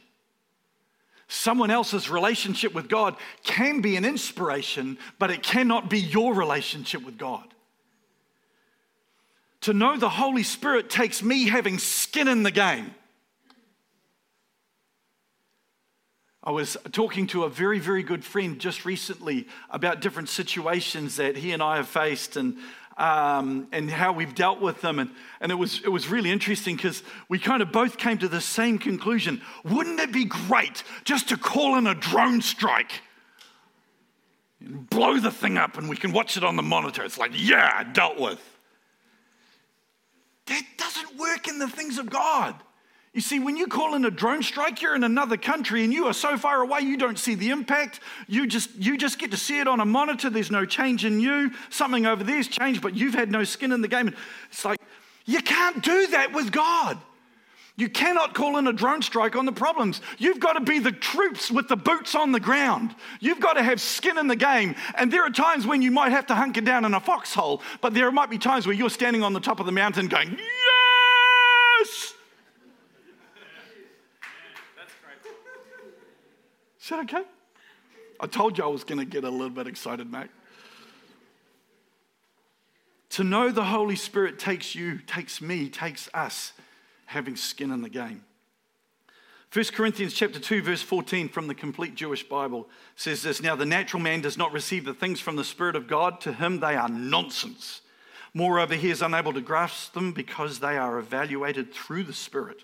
Someone 1.28 1.72
else's 1.72 2.10
relationship 2.10 2.74
with 2.74 2.90
God 2.90 3.16
can 3.44 3.82
be 3.82 3.96
an 3.96 4.06
inspiration, 4.06 4.98
but 5.20 5.32
it 5.32 5.42
cannot 5.42 5.90
be 5.90 6.00
your 6.00 6.34
relationship 6.34 7.04
with 7.04 7.18
God. 7.18 7.46
To 9.62 9.74
know 9.74 9.98
the 9.98 10.10
Holy 10.10 10.44
Spirit 10.44 10.90
takes 10.90 11.24
me 11.24 11.48
having 11.48 11.80
skin 11.80 12.28
in 12.28 12.44
the 12.44 12.52
game. 12.52 12.94
I 16.44 16.52
was 16.52 16.76
talking 16.92 17.28
to 17.28 17.46
a 17.46 17.50
very, 17.50 17.80
very 17.80 18.04
good 18.04 18.26
friend 18.26 18.60
just 18.60 18.84
recently 18.84 19.48
about 19.70 20.02
different 20.02 20.28
situations 20.28 21.16
that 21.16 21.38
he 21.38 21.54
and 21.54 21.64
I 21.64 21.78
have 21.78 21.88
faced, 21.88 22.36
and 22.36 22.58
um, 22.97 23.67
and 23.71 23.89
how 23.89 24.12
we've 24.12 24.36
dealt 24.36 24.62
with 24.62 24.82
them. 24.82 24.99
And, 24.99 25.10
and 25.41 25.51
it, 25.51 25.56
was, 25.56 25.82
it 25.84 25.89
was 25.89 26.08
really 26.08 26.32
interesting 26.32 26.75
because 26.75 27.03
we 27.29 27.39
kind 27.39 27.62
of 27.62 27.71
both 27.71 27.97
came 27.97 28.17
to 28.19 28.27
the 28.27 28.41
same 28.41 28.77
conclusion. 28.77 29.41
Wouldn't 29.63 29.99
it 29.99 30.12
be 30.12 30.25
great 30.25 30.84
just 31.03 31.29
to 31.29 31.38
call 31.38 31.77
in 31.77 31.88
a 31.88 31.95
drone 31.95 32.41
strike? 32.41 33.01
And 34.60 34.89
blow 34.89 35.19
the 35.19 35.32
thing 35.32 35.58
up 35.58 35.77
and 35.77 35.89
we 35.89 35.95
can 35.95 36.13
watch 36.13 36.38
it 36.38 36.43
on 36.43 36.56
the 36.56 36.63
monitor. 36.63 37.03
It's 37.03 37.17
like, 37.17 37.32
yeah, 37.34 37.84
dealt 37.91 38.19
with. 38.19 38.41
That 40.45 40.63
doesn't 40.77 41.17
work 41.17 41.47
in 41.47 41.60
the 41.60 41.67
things 41.67 41.97
of 41.97 42.10
God. 42.10 42.56
You 43.13 43.21
see, 43.21 43.39
when 43.39 43.58
you 43.58 43.67
call 43.67 43.93
in 43.93 44.06
a 44.06 44.12
drone 44.12 44.41
strike, 44.41 44.82
you're 44.82 44.95
in 44.95 45.04
another 45.04 45.38
country 45.38 45.84
and 45.84 45.93
you 45.93 46.08
are 46.08 46.13
so 46.13 46.36
far 46.36 46.62
away 46.62 46.82
you 46.82 46.97
don't 46.97 47.19
see 47.19 47.36
the 47.36 47.52
impact. 47.52 47.99
You 48.28 48.47
just, 48.47 48.73
you 48.76 48.97
just 48.97 49.19
get 49.19 49.30
to 49.32 49.38
see 49.38 49.60
it 49.60 49.67
on 49.67 49.80
a 49.80 49.86
monitor. 49.86 50.32
There's 50.32 50.49
no 50.49 50.65
change 50.65 51.06
in 51.06 51.19
you. 51.19 51.52
Something 51.69 52.08
over 52.08 52.23
there's 52.23 52.47
changed, 52.47 52.82
but 52.82 52.95
you've 52.95 53.13
had 53.13 53.32
no 53.32 53.43
skin 53.43 53.71
in 53.71 53.82
the 53.82 53.88
game. 53.88 54.15
It's 54.52 54.65
like, 54.65 54.80
you 55.26 55.41
can't 55.41 55.84
do 55.84 56.08
that 56.08 56.34
with 56.34 56.52
God. 56.52 56.97
You 57.76 57.88
cannot 57.88 58.34
call 58.34 58.58
in 58.58 58.67
a 58.67 58.73
drone 58.73 59.04
strike 59.04 59.36
on 59.36 59.45
the 59.45 59.52
problems. 59.52 60.02
You've 60.17 60.39
got 60.39 60.54
to 60.54 60.62
be 60.62 60.80
the 60.80 60.91
troops 60.91 61.52
with 61.52 61.67
the 61.67 61.76
boots 61.76 62.15
on 62.15 62.32
the 62.32 62.39
ground. 62.39 62.95
You've 63.19 63.39
got 63.39 63.54
to 63.54 63.63
have 63.63 63.80
skin 63.80 64.17
in 64.17 64.28
the 64.28 64.36
game. 64.36 64.76
And 64.95 65.13
there 65.13 65.23
are 65.23 65.32
times 65.32 65.67
when 65.67 65.84
you 65.84 65.91
might 65.91 66.12
have 66.12 66.28
to 66.28 66.36
hunker 66.36 66.62
down 66.62 66.84
in 66.84 66.93
a 66.95 66.99
foxhole, 66.99 67.62
but 67.80 67.93
there 67.93 68.12
might 68.12 68.32
be 68.32 68.39
times 68.39 68.65
where 68.65 68.76
you're 68.76 68.91
standing 68.91 69.21
on 69.23 69.34
the 69.34 69.39
top 69.39 69.60
of 69.60 69.67
the 69.67 69.71
mountain 69.71 70.08
going, 70.08 70.38
Yes! 70.38 72.13
Is 76.84 76.89
that 76.89 77.00
okay? 77.00 77.24
I 78.19 78.28
told 78.28 78.58
you 78.58 78.65
I 78.65 78.67
was 78.67 78.84
going 78.84 79.00
to 79.00 79.06
get 79.06 79.24
a 79.24 79.30
little 79.30 79.50
bit 79.50 79.67
excited, 79.67 80.12
mate. 80.12 80.30
To 83.12 83.24
know 83.24 83.52
the 83.52 83.63
Holy 83.63 83.96
Spirit 83.96 84.38
takes 84.38 84.76
you, 84.76 85.00
takes 85.00 85.41
me, 85.41 85.69
takes 85.69 86.10
us 86.13 86.52
having 87.06 87.38
skin 87.38 87.72
in 87.72 87.84
the 87.84 87.89
game. 87.89 88.26
1 89.54 89.65
Corinthians 89.74 90.13
chapter 90.13 90.39
2 90.39 90.62
verse 90.63 90.82
14 90.82 91.30
from 91.30 91.48
the 91.48 91.56
complete 91.56 91.96
Jewish 91.96 92.28
Bible 92.28 92.67
says 92.96 93.22
this 93.22 93.39
now 93.39 93.56
the 93.56 93.67
natural 93.67 94.02
man 94.02 94.19
does 94.19 94.36
not 94.36 94.52
receive 94.52 94.84
the 94.84 94.96
things 94.96 95.19
from 95.19 95.36
the 95.36 95.43
spirit 95.43 95.76
of 95.76 95.88
God 95.88 96.19
to 96.22 96.34
him 96.34 96.60
they 96.60 96.76
are 96.76 96.89
nonsense 96.89 97.82
moreover 98.34 98.74
he 98.74 98.89
is 98.89 99.04
unable 99.04 99.32
to 99.32 99.41
grasp 99.41 99.93
them 99.93 100.12
because 100.12 100.60
they 100.60 100.76
are 100.76 100.98
evaluated 100.98 101.72
through 101.72 102.02
the 102.02 102.13
spirit 102.13 102.63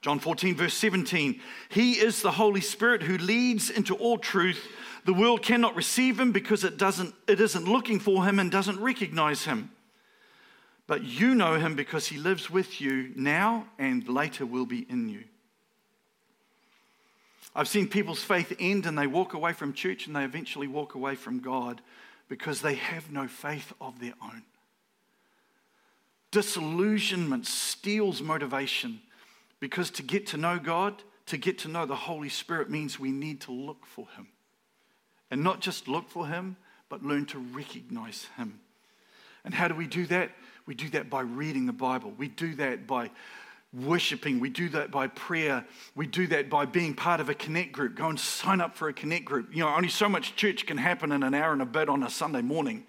John 0.00 0.18
14 0.18 0.54
verse 0.54 0.74
17 0.74 1.40
he 1.68 1.92
is 1.92 2.22
the 2.22 2.30
holy 2.30 2.62
spirit 2.62 3.02
who 3.02 3.18
leads 3.18 3.68
into 3.68 3.94
all 3.94 4.16
truth 4.18 4.66
the 5.04 5.12
world 5.12 5.42
cannot 5.42 5.76
receive 5.76 6.18
him 6.18 6.32
because 6.32 6.64
it 6.64 6.78
doesn't 6.78 7.14
it 7.26 7.40
isn't 7.40 7.68
looking 7.68 8.00
for 8.00 8.24
him 8.24 8.38
and 8.38 8.50
doesn't 8.50 8.80
recognize 8.80 9.44
him 9.44 9.70
but 10.90 11.04
you 11.04 11.36
know 11.36 11.54
him 11.54 11.76
because 11.76 12.08
he 12.08 12.18
lives 12.18 12.50
with 12.50 12.80
you 12.80 13.12
now 13.14 13.64
and 13.78 14.08
later 14.08 14.44
will 14.44 14.66
be 14.66 14.84
in 14.90 15.08
you. 15.08 15.22
I've 17.54 17.68
seen 17.68 17.86
people's 17.86 18.24
faith 18.24 18.52
end 18.58 18.86
and 18.86 18.98
they 18.98 19.06
walk 19.06 19.34
away 19.34 19.52
from 19.52 19.72
church 19.72 20.08
and 20.08 20.16
they 20.16 20.24
eventually 20.24 20.66
walk 20.66 20.96
away 20.96 21.14
from 21.14 21.38
God 21.38 21.80
because 22.28 22.60
they 22.60 22.74
have 22.74 23.12
no 23.12 23.28
faith 23.28 23.72
of 23.80 24.00
their 24.00 24.14
own. 24.20 24.42
Disillusionment 26.32 27.46
steals 27.46 28.20
motivation 28.20 29.00
because 29.60 29.90
to 29.92 30.02
get 30.02 30.26
to 30.28 30.36
know 30.36 30.58
God, 30.58 31.02
to 31.26 31.36
get 31.36 31.58
to 31.58 31.68
know 31.68 31.86
the 31.86 31.94
Holy 31.94 32.28
Spirit 32.28 32.70
means 32.70 32.98
we 32.98 33.12
need 33.12 33.42
to 33.42 33.52
look 33.52 33.86
for 33.86 34.08
Him. 34.16 34.28
And 35.30 35.44
not 35.44 35.60
just 35.60 35.86
look 35.86 36.08
for 36.08 36.26
Him, 36.26 36.56
but 36.88 37.04
learn 37.04 37.26
to 37.26 37.38
recognize 37.38 38.26
Him. 38.36 38.60
And 39.44 39.54
how 39.54 39.68
do 39.68 39.74
we 39.74 39.86
do 39.86 40.06
that? 40.06 40.32
We 40.66 40.74
do 40.74 40.88
that 40.90 41.08
by 41.08 41.20
reading 41.20 41.66
the 41.66 41.72
Bible. 41.72 42.12
We 42.16 42.28
do 42.28 42.54
that 42.56 42.86
by 42.86 43.10
worshiping. 43.72 44.40
We 44.40 44.50
do 44.50 44.68
that 44.70 44.90
by 44.90 45.06
prayer. 45.06 45.64
We 45.94 46.06
do 46.06 46.26
that 46.28 46.50
by 46.50 46.64
being 46.64 46.94
part 46.94 47.20
of 47.20 47.28
a 47.28 47.34
connect 47.34 47.72
group. 47.72 47.94
Go 47.94 48.08
and 48.08 48.18
sign 48.18 48.60
up 48.60 48.76
for 48.76 48.88
a 48.88 48.92
connect 48.92 49.24
group. 49.24 49.54
You 49.54 49.60
know, 49.60 49.68
only 49.68 49.88
so 49.88 50.08
much 50.08 50.36
church 50.36 50.66
can 50.66 50.76
happen 50.76 51.12
in 51.12 51.22
an 51.22 51.34
hour 51.34 51.52
and 51.52 51.62
a 51.62 51.66
bit 51.66 51.88
on 51.88 52.02
a 52.02 52.10
Sunday 52.10 52.42
morning. 52.42 52.84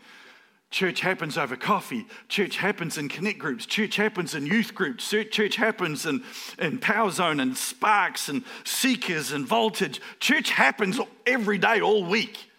Church 0.71 1.01
happens 1.01 1.37
over 1.37 1.57
coffee. 1.57 2.07
Church 2.29 2.55
happens 2.55 2.97
in 2.97 3.09
connect 3.09 3.37
groups. 3.39 3.65
Church 3.65 3.97
happens 3.97 4.33
in 4.33 4.45
youth 4.45 4.73
groups. 4.73 5.09
Church 5.09 5.57
happens 5.57 6.05
in, 6.05 6.23
in 6.57 6.77
Power 6.77 7.11
Zone 7.11 7.41
and 7.41 7.57
Sparks 7.57 8.29
and 8.29 8.43
Seekers 8.63 9.33
and 9.33 9.45
Voltage. 9.45 9.99
Church 10.21 10.49
happens 10.49 10.97
every 11.27 11.57
day, 11.57 11.81
all 11.81 12.05
week. 12.05 12.49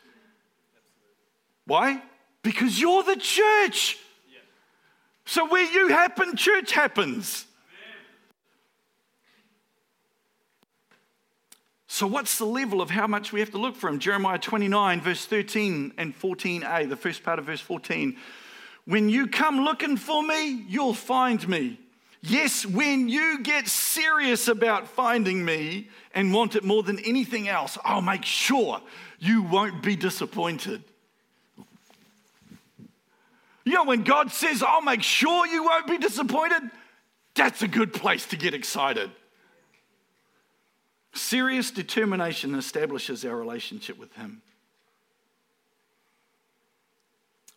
Why? 1.66 2.03
Because 2.42 2.79
you're 2.79 3.03
the 3.03 3.16
church. 3.16 3.96
So 5.25 5.48
where 5.48 5.72
you 5.72 5.88
happen, 5.88 6.37
church 6.37 6.72
happens. 6.72 7.46
So, 11.92 12.07
what's 12.07 12.38
the 12.38 12.46
level 12.46 12.81
of 12.81 12.88
how 12.88 13.07
much 13.07 13.35
we 13.35 13.40
have 13.40 13.50
to 13.50 13.59
look 13.59 13.76
for 13.76 13.87
him? 13.87 13.98
Jeremiah 13.98 14.38
29, 14.38 15.02
verse 15.02 15.26
13 15.26 15.92
and 15.98 16.18
14a, 16.18 16.88
the 16.88 16.96
first 16.96 17.22
part 17.22 17.38
of 17.38 17.44
verse 17.44 17.61
14. 17.61 18.16
When 18.87 19.11
you 19.11 19.26
come 19.26 19.61
looking 19.61 19.98
for 19.98 20.22
me, 20.22 20.64
you'll 20.66 20.94
find 20.94 21.46
me. 21.46 21.78
Yes, 22.22 22.64
when 22.64 23.11
you 23.11 23.42
get 23.42 23.68
serious 23.68 24.48
about 24.48 24.88
finding 24.88 25.44
me 25.44 25.90
and 26.14 26.33
want 26.33 26.57
it 26.57 26.64
more 26.64 26.83
than 26.83 26.98
anything 27.00 27.46
else, 27.46 27.76
I'll 27.85 28.00
make 28.00 28.24
sure 28.24 28.81
you 29.18 29.42
won't 29.42 29.83
be 29.83 29.94
disappointed. 29.94 30.83
You 33.66 33.74
know, 33.74 33.85
when 33.85 34.02
God 34.02 34.33
says, 34.33 34.62
I'll 34.66 34.81
make 34.81 35.02
sure 35.02 35.46
you 35.46 35.64
won't 35.64 35.88
be 35.88 35.98
disappointed, 35.98 36.70
that's 37.35 37.61
a 37.61 37.68
good 37.68 37.92
place 37.92 38.24
to 38.28 38.38
get 38.38 38.55
excited. 38.55 39.11
Serious 41.12 41.70
determination 41.70 42.55
establishes 42.55 43.25
our 43.25 43.37
relationship 43.37 43.98
with 43.98 44.12
Him. 44.14 44.42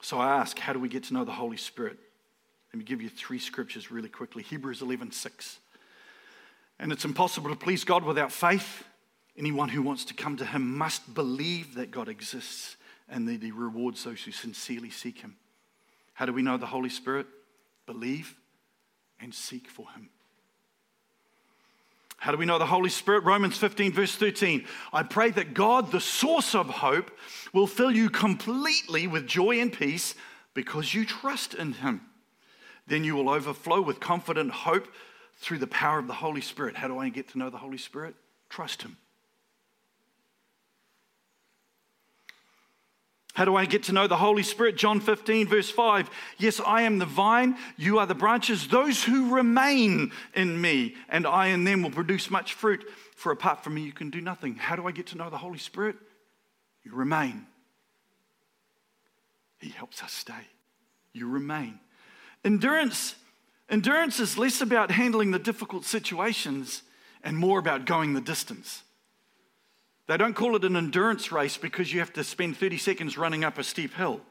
So 0.01 0.19
I 0.19 0.39
ask, 0.39 0.59
how 0.59 0.73
do 0.73 0.79
we 0.79 0.89
get 0.89 1.05
to 1.05 1.13
know 1.13 1.23
the 1.23 1.31
Holy 1.31 1.57
Spirit? 1.57 1.97
Let 2.71 2.79
me 2.79 2.85
give 2.85 3.01
you 3.01 3.09
three 3.09 3.39
scriptures 3.39 3.89
really 3.89 4.09
quickly 4.09 4.43
Hebrews 4.43 4.81
11 4.81 5.11
6. 5.11 5.59
And 6.77 6.91
it's 6.91 7.05
impossible 7.05 7.49
to 7.49 7.55
please 7.55 7.85
God 7.85 8.03
without 8.03 8.31
faith. 8.31 8.83
Anyone 9.37 9.69
who 9.69 9.81
wants 9.81 10.05
to 10.05 10.13
come 10.13 10.35
to 10.37 10.45
Him 10.45 10.77
must 10.77 11.13
believe 11.13 11.75
that 11.75 11.91
God 11.91 12.09
exists 12.09 12.75
and 13.09 13.27
that 13.27 13.41
He 13.41 13.51
rewards 13.51 14.03
those 14.03 14.21
who 14.21 14.31
sincerely 14.31 14.89
seek 14.89 15.19
Him. 15.19 15.37
How 16.13 16.25
do 16.25 16.33
we 16.33 16.41
know 16.41 16.57
the 16.57 16.65
Holy 16.65 16.89
Spirit? 16.89 17.27
Believe 17.85 18.35
and 19.19 19.33
seek 19.33 19.69
for 19.69 19.85
Him. 19.91 20.09
How 22.17 22.31
do 22.31 22.37
we 22.37 22.45
know 22.45 22.57
the 22.57 22.65
Holy 22.65 22.89
Spirit? 22.89 23.23
Romans 23.23 23.57
15, 23.57 23.93
verse 23.93 24.15
13. 24.15 24.65
I 24.91 25.03
pray 25.03 25.31
that 25.31 25.53
God, 25.53 25.91
the 25.91 25.99
source 25.99 26.55
of 26.55 26.67
hope, 26.67 27.11
will 27.53 27.67
fill 27.67 27.91
you 27.91 28.09
completely 28.09 29.05
with 29.05 29.27
joy 29.27 29.59
and 29.59 29.71
peace 29.71 30.15
because 30.53 30.93
you 30.93 31.05
trust 31.05 31.53
in 31.53 31.73
Him. 31.73 32.01
Then 32.87 33.03
you 33.03 33.15
will 33.15 33.29
overflow 33.29 33.81
with 33.81 33.99
confident 33.99 34.51
hope 34.51 34.87
through 35.37 35.57
the 35.59 35.67
power 35.67 35.99
of 35.99 36.07
the 36.07 36.13
Holy 36.13 36.41
Spirit. 36.41 36.77
How 36.77 36.87
do 36.87 36.97
I 36.97 37.09
get 37.09 37.29
to 37.29 37.37
know 37.37 37.49
the 37.49 37.57
Holy 37.57 37.77
Spirit? 37.77 38.15
Trust 38.49 38.81
Him. 38.81 38.97
How 43.35 43.43
do 43.43 43.57
I 43.57 43.65
get 43.65 43.83
to 43.83 43.91
know 43.91 44.07
the 44.07 44.15
Holy 44.15 44.43
Spirit? 44.43 44.77
John 44.77 45.01
15, 45.01 45.47
verse 45.47 45.69
5. 45.69 46.09
Yes, 46.37 46.61
I 46.65 46.83
am 46.83 46.99
the 46.99 47.05
vine, 47.05 47.57
you 47.75 47.99
are 47.99 48.05
the 48.05 48.15
branches. 48.15 48.69
Those 48.69 49.03
who 49.03 49.35
remain 49.35 50.13
in 50.33 50.59
me 50.59 50.95
and 51.09 51.27
I 51.27 51.47
in 51.47 51.65
them 51.65 51.83
will 51.83 51.91
produce 51.91 52.31
much 52.31 52.53
fruit, 52.53 52.85
for 53.17 53.33
apart 53.33 53.61
from 53.61 53.73
me, 53.73 53.81
you 53.81 53.91
can 53.91 54.09
do 54.09 54.21
nothing. 54.21 54.55
How 54.55 54.77
do 54.77 54.87
I 54.87 54.93
get 54.93 55.07
to 55.07 55.17
know 55.17 55.29
the 55.29 55.37
Holy 55.37 55.57
Spirit? 55.57 55.97
You 56.85 56.95
remain. 56.95 57.45
He 59.59 59.69
helps 59.69 60.01
us 60.01 60.13
stay. 60.13 60.47
You 61.11 61.27
remain. 61.27 61.79
Endurance. 62.45 63.15
Endurance 63.69 64.21
is 64.21 64.37
less 64.37 64.61
about 64.61 64.91
handling 64.91 65.31
the 65.31 65.39
difficult 65.39 65.83
situations 65.83 66.83
and 67.21 67.37
more 67.37 67.59
about 67.59 67.85
going 67.85 68.13
the 68.13 68.21
distance. 68.21 68.83
They 70.07 70.17
don't 70.17 70.35
call 70.35 70.55
it 70.55 70.63
an 70.63 70.75
endurance 70.75 71.31
race 71.31 71.57
because 71.57 71.91
you 71.91 71.99
have 71.99 72.13
to 72.13 72.23
spend 72.23 72.57
30 72.57 72.77
seconds 72.77 73.17
running 73.17 73.43
up 73.43 73.57
a 73.57 73.63
steep 73.63 73.95
hill. 73.95 74.21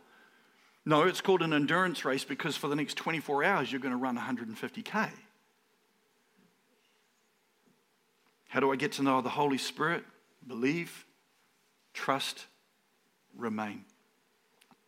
No, 0.87 1.03
it's 1.03 1.21
called 1.21 1.43
an 1.43 1.53
endurance 1.53 2.05
race 2.05 2.25
because 2.25 2.57
for 2.57 2.69
the 2.69 2.77
next 2.77 2.97
24 2.97 3.43
hours 3.43 3.73
you're 3.73 3.81
going 3.81 3.93
to 3.93 3.99
run 3.99 4.17
150K. 4.17 5.11
How 8.49 8.61
do 8.61 8.71
I 8.71 8.77
get 8.77 8.93
to 8.93 9.03
know 9.03 9.21
the 9.21 9.31
Holy 9.31 9.59
Spirit? 9.59 10.05
Believe, 10.47 11.07
trust, 11.93 12.47
remain. 13.37 13.85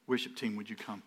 Worship 0.07 0.37
team, 0.37 0.55
would 0.55 0.70
you 0.70 0.77
come? 0.77 1.03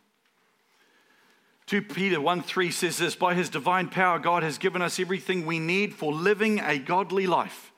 2 1.68 1.84
Peter 1.84 2.20
1 2.20 2.42
3 2.42 2.72
says 2.72 2.98
this 2.98 3.16
By 3.16 3.34
his 3.34 3.48
divine 3.48 3.88
power, 3.88 4.20
God 4.20 4.44
has 4.44 4.58
given 4.58 4.82
us 4.82 5.00
everything 5.00 5.46
we 5.46 5.60
need 5.60 5.94
for 5.94 6.12
living 6.12 6.60
a 6.60 6.80
godly 6.80 7.28
life 7.28 7.69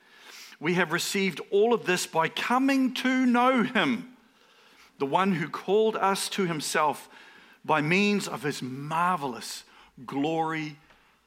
we 0.62 0.76
have 0.76 0.92
received 0.92 1.42
all 1.50 1.74
of 1.74 1.86
this 1.86 2.06
by 2.06 2.30
coming 2.30 2.94
to 2.94 3.26
know 3.26 3.64
him, 3.64 4.16
the 5.00 5.08
one 5.08 5.34
who 5.34 5.50
called 5.50 5.96
us 5.96 6.30
to 6.30 6.46
himself 6.46 7.10
by 7.66 7.82
means 7.82 8.28
of 8.28 8.44
his 8.44 8.62
marvelous 8.62 9.64
glory 10.06 10.78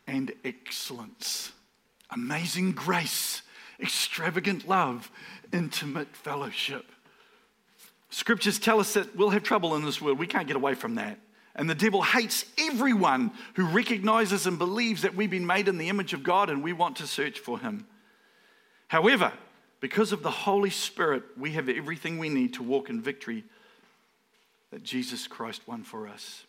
and 0.06 0.32
excellence. 0.44 1.50
Amazing 2.10 2.72
grace, 2.72 3.42
extravagant 3.80 4.68
love, 4.68 5.10
intimate 5.52 6.14
fellowship. 6.14 6.86
Scriptures 8.10 8.60
tell 8.60 8.78
us 8.78 8.94
that 8.94 9.16
we'll 9.16 9.30
have 9.30 9.42
trouble 9.42 9.74
in 9.74 9.84
this 9.84 10.00
world. 10.00 10.16
We 10.16 10.28
can't 10.28 10.46
get 10.46 10.54
away 10.54 10.74
from 10.74 10.94
that. 10.94 11.18
And 11.56 11.68
the 11.68 11.74
devil 11.74 12.02
hates 12.02 12.44
everyone 12.56 13.32
who 13.54 13.66
recognizes 13.66 14.46
and 14.46 14.58
believes 14.58 15.02
that 15.02 15.16
we've 15.16 15.30
been 15.30 15.46
made 15.46 15.66
in 15.66 15.76
the 15.76 15.88
image 15.88 16.12
of 16.12 16.22
God 16.22 16.50
and 16.50 16.62
we 16.62 16.72
want 16.72 16.96
to 16.96 17.08
search 17.08 17.40
for 17.40 17.58
him. 17.58 17.86
However, 18.94 19.32
because 19.80 20.12
of 20.12 20.22
the 20.22 20.30
Holy 20.30 20.70
Spirit, 20.70 21.24
we 21.36 21.50
have 21.54 21.68
everything 21.68 22.16
we 22.16 22.28
need 22.28 22.54
to 22.54 22.62
walk 22.62 22.88
in 22.88 23.02
victory 23.02 23.42
that 24.70 24.84
Jesus 24.84 25.26
Christ 25.26 25.62
won 25.66 25.82
for 25.82 26.06
us. 26.06 26.44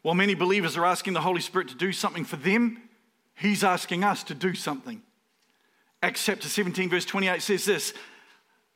While 0.00 0.14
many 0.14 0.34
believers 0.34 0.78
are 0.78 0.86
asking 0.86 1.12
the 1.12 1.20
Holy 1.20 1.42
Spirit 1.42 1.68
to 1.68 1.74
do 1.74 1.92
something 1.92 2.24
for 2.24 2.36
them, 2.36 2.88
He's 3.34 3.62
asking 3.62 4.02
us 4.02 4.22
to 4.24 4.34
do 4.34 4.54
something. 4.54 5.02
Acts 6.02 6.24
chapter 6.24 6.48
17, 6.48 6.88
verse 6.88 7.04
28 7.04 7.42
says 7.42 7.66
this 7.66 7.92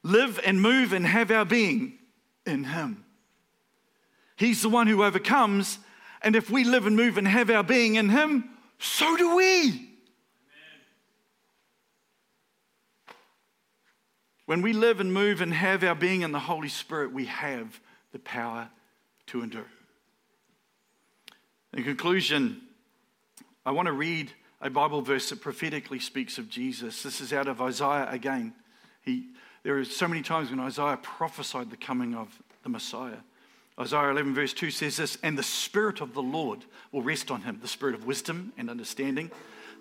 Live 0.02 0.38
and 0.44 0.60
move 0.60 0.92
and 0.92 1.06
have 1.06 1.30
our 1.30 1.46
being 1.46 1.94
in 2.44 2.64
Him. 2.64 3.06
He's 4.36 4.60
the 4.60 4.68
one 4.68 4.86
who 4.86 5.02
overcomes, 5.02 5.78
and 6.20 6.36
if 6.36 6.50
we 6.50 6.64
live 6.64 6.86
and 6.86 6.94
move 6.94 7.16
and 7.16 7.26
have 7.26 7.48
our 7.48 7.64
being 7.64 7.94
in 7.94 8.10
Him, 8.10 8.50
so 8.78 9.16
do 9.16 9.34
we. 9.34 9.87
When 14.48 14.62
we 14.62 14.72
live 14.72 14.98
and 14.98 15.12
move 15.12 15.42
and 15.42 15.52
have 15.52 15.84
our 15.84 15.94
being 15.94 16.22
in 16.22 16.32
the 16.32 16.38
Holy 16.38 16.70
Spirit, 16.70 17.12
we 17.12 17.26
have 17.26 17.78
the 18.12 18.18
power 18.18 18.70
to 19.26 19.42
endure. 19.42 19.66
In 21.74 21.84
conclusion, 21.84 22.62
I 23.66 23.72
want 23.72 23.88
to 23.88 23.92
read 23.92 24.32
a 24.62 24.70
Bible 24.70 25.02
verse 25.02 25.28
that 25.28 25.42
prophetically 25.42 25.98
speaks 25.98 26.38
of 26.38 26.48
Jesus. 26.48 27.02
This 27.02 27.20
is 27.20 27.34
out 27.34 27.46
of 27.46 27.60
Isaiah 27.60 28.08
again. 28.10 28.54
He, 29.02 29.26
there 29.64 29.76
are 29.76 29.84
so 29.84 30.08
many 30.08 30.22
times 30.22 30.48
when 30.48 30.60
Isaiah 30.60 30.98
prophesied 31.02 31.68
the 31.68 31.76
coming 31.76 32.14
of 32.14 32.34
the 32.62 32.70
Messiah. 32.70 33.18
Isaiah 33.78 34.12
11, 34.12 34.34
verse 34.34 34.54
2 34.54 34.70
says 34.70 34.96
this 34.96 35.18
And 35.22 35.36
the 35.36 35.42
Spirit 35.42 36.00
of 36.00 36.14
the 36.14 36.22
Lord 36.22 36.64
will 36.90 37.02
rest 37.02 37.30
on 37.30 37.42
him 37.42 37.58
the 37.60 37.68
Spirit 37.68 37.94
of 37.94 38.06
wisdom 38.06 38.54
and 38.56 38.70
understanding, 38.70 39.30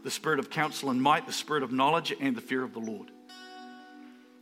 the 0.03 0.11
Spirit 0.11 0.39
of 0.39 0.49
counsel 0.49 0.89
and 0.89 1.01
might, 1.01 1.25
the 1.25 1.31
Spirit 1.31 1.63
of 1.63 1.71
knowledge 1.71 2.13
and 2.19 2.35
the 2.35 2.41
fear 2.41 2.63
of 2.63 2.73
the 2.73 2.79
Lord. 2.79 3.11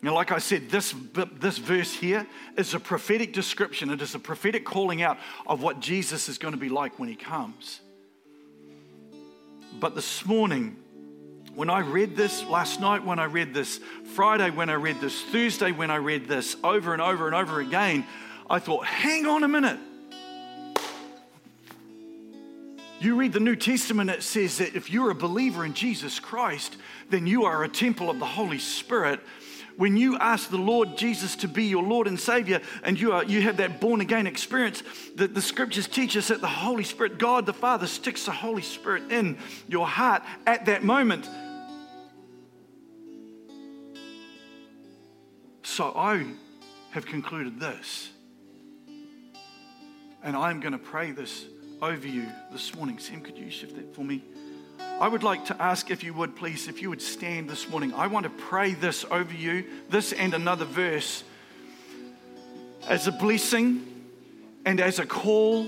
Now, 0.01 0.13
like 0.13 0.31
I 0.31 0.37
said, 0.37 0.69
this, 0.69 0.93
this 1.39 1.57
verse 1.57 1.93
here 1.93 2.27
is 2.57 2.73
a 2.73 2.79
prophetic 2.79 3.33
description. 3.33 3.89
It 3.89 4.01
is 4.01 4.13
a 4.13 4.19
prophetic 4.19 4.63
calling 4.63 5.01
out 5.01 5.17
of 5.47 5.63
what 5.63 5.79
Jesus 5.79 6.29
is 6.29 6.37
going 6.37 6.53
to 6.53 6.59
be 6.59 6.69
like 6.69 6.99
when 6.99 7.09
he 7.09 7.15
comes. 7.15 7.79
But 9.79 9.95
this 9.95 10.25
morning, 10.25 10.77
when 11.55 11.69
I 11.69 11.79
read 11.79 12.15
this, 12.15 12.43
last 12.43 12.79
night 12.79 13.03
when 13.03 13.17
I 13.17 13.25
read 13.25 13.53
this, 13.53 13.79
Friday 14.13 14.49
when 14.49 14.69
I 14.69 14.73
read 14.73 14.99
this, 15.01 15.21
Thursday 15.23 15.71
when 15.71 15.89
I 15.89 15.95
read 15.95 16.27
this, 16.27 16.55
over 16.63 16.93
and 16.93 17.01
over 17.01 17.25
and 17.25 17.35
over 17.35 17.59
again, 17.59 18.05
I 18.49 18.59
thought, 18.59 18.85
hang 18.85 19.25
on 19.25 19.43
a 19.43 19.47
minute. 19.47 19.79
You 22.99 23.15
read 23.15 23.33
the 23.33 23.39
New 23.39 23.55
Testament, 23.55 24.09
it 24.09 24.23
says 24.23 24.57
that 24.59 24.75
if 24.75 24.89
you're 24.89 25.11
a 25.11 25.15
believer 25.15 25.65
in 25.65 25.73
Jesus 25.73 26.19
Christ, 26.19 26.77
then 27.09 27.27
you 27.27 27.45
are 27.45 27.63
a 27.63 27.69
temple 27.69 28.09
of 28.09 28.19
the 28.19 28.25
Holy 28.25 28.59
Spirit 28.59 29.19
when 29.77 29.97
you 29.97 30.17
ask 30.17 30.49
the 30.49 30.57
Lord 30.57 30.97
Jesus 30.97 31.35
to 31.37 31.47
be 31.47 31.65
your 31.65 31.83
Lord 31.83 32.07
and 32.07 32.19
Savior 32.19 32.61
and 32.83 32.99
you, 32.99 33.11
are, 33.11 33.23
you 33.23 33.41
have 33.41 33.57
that 33.57 33.81
born 33.81 34.01
again 34.01 34.27
experience, 34.27 34.83
that 35.15 35.33
the 35.33 35.41
scriptures 35.41 35.87
teach 35.87 36.15
us 36.15 36.29
that 36.29 36.41
the 36.41 36.47
Holy 36.47 36.83
Spirit, 36.83 37.17
God 37.17 37.45
the 37.45 37.53
Father, 37.53 37.87
sticks 37.87 38.25
the 38.25 38.31
Holy 38.31 38.61
Spirit 38.61 39.11
in 39.11 39.37
your 39.67 39.87
heart 39.87 40.23
at 40.45 40.65
that 40.65 40.83
moment. 40.83 41.29
So 45.63 45.91
I 45.95 46.25
have 46.91 47.05
concluded 47.05 47.59
this. 47.59 48.09
And 50.23 50.35
I'm 50.35 50.59
going 50.59 50.71
to 50.71 50.79
pray 50.79 51.11
this 51.11 51.45
over 51.81 52.07
you 52.07 52.25
this 52.51 52.73
morning. 52.73 52.97
Sam, 52.97 53.21
could 53.21 53.37
you 53.37 53.49
shift 53.51 53.75
that 53.75 53.93
for 53.93 54.03
me? 54.03 54.23
I 54.79 55.07
would 55.07 55.23
like 55.23 55.45
to 55.45 55.61
ask 55.61 55.91
if 55.91 56.03
you 56.03 56.13
would 56.13 56.35
please, 56.35 56.67
if 56.67 56.81
you 56.81 56.89
would 56.89 57.01
stand 57.01 57.49
this 57.49 57.69
morning. 57.69 57.93
I 57.93 58.07
want 58.07 58.23
to 58.23 58.29
pray 58.29 58.73
this 58.73 59.05
over 59.11 59.33
you, 59.33 59.65
this 59.89 60.13
and 60.13 60.33
another 60.33 60.65
verse, 60.65 61.23
as 62.87 63.07
a 63.07 63.11
blessing 63.11 63.85
and 64.65 64.79
as 64.79 64.99
a 64.99 65.05
call, 65.05 65.67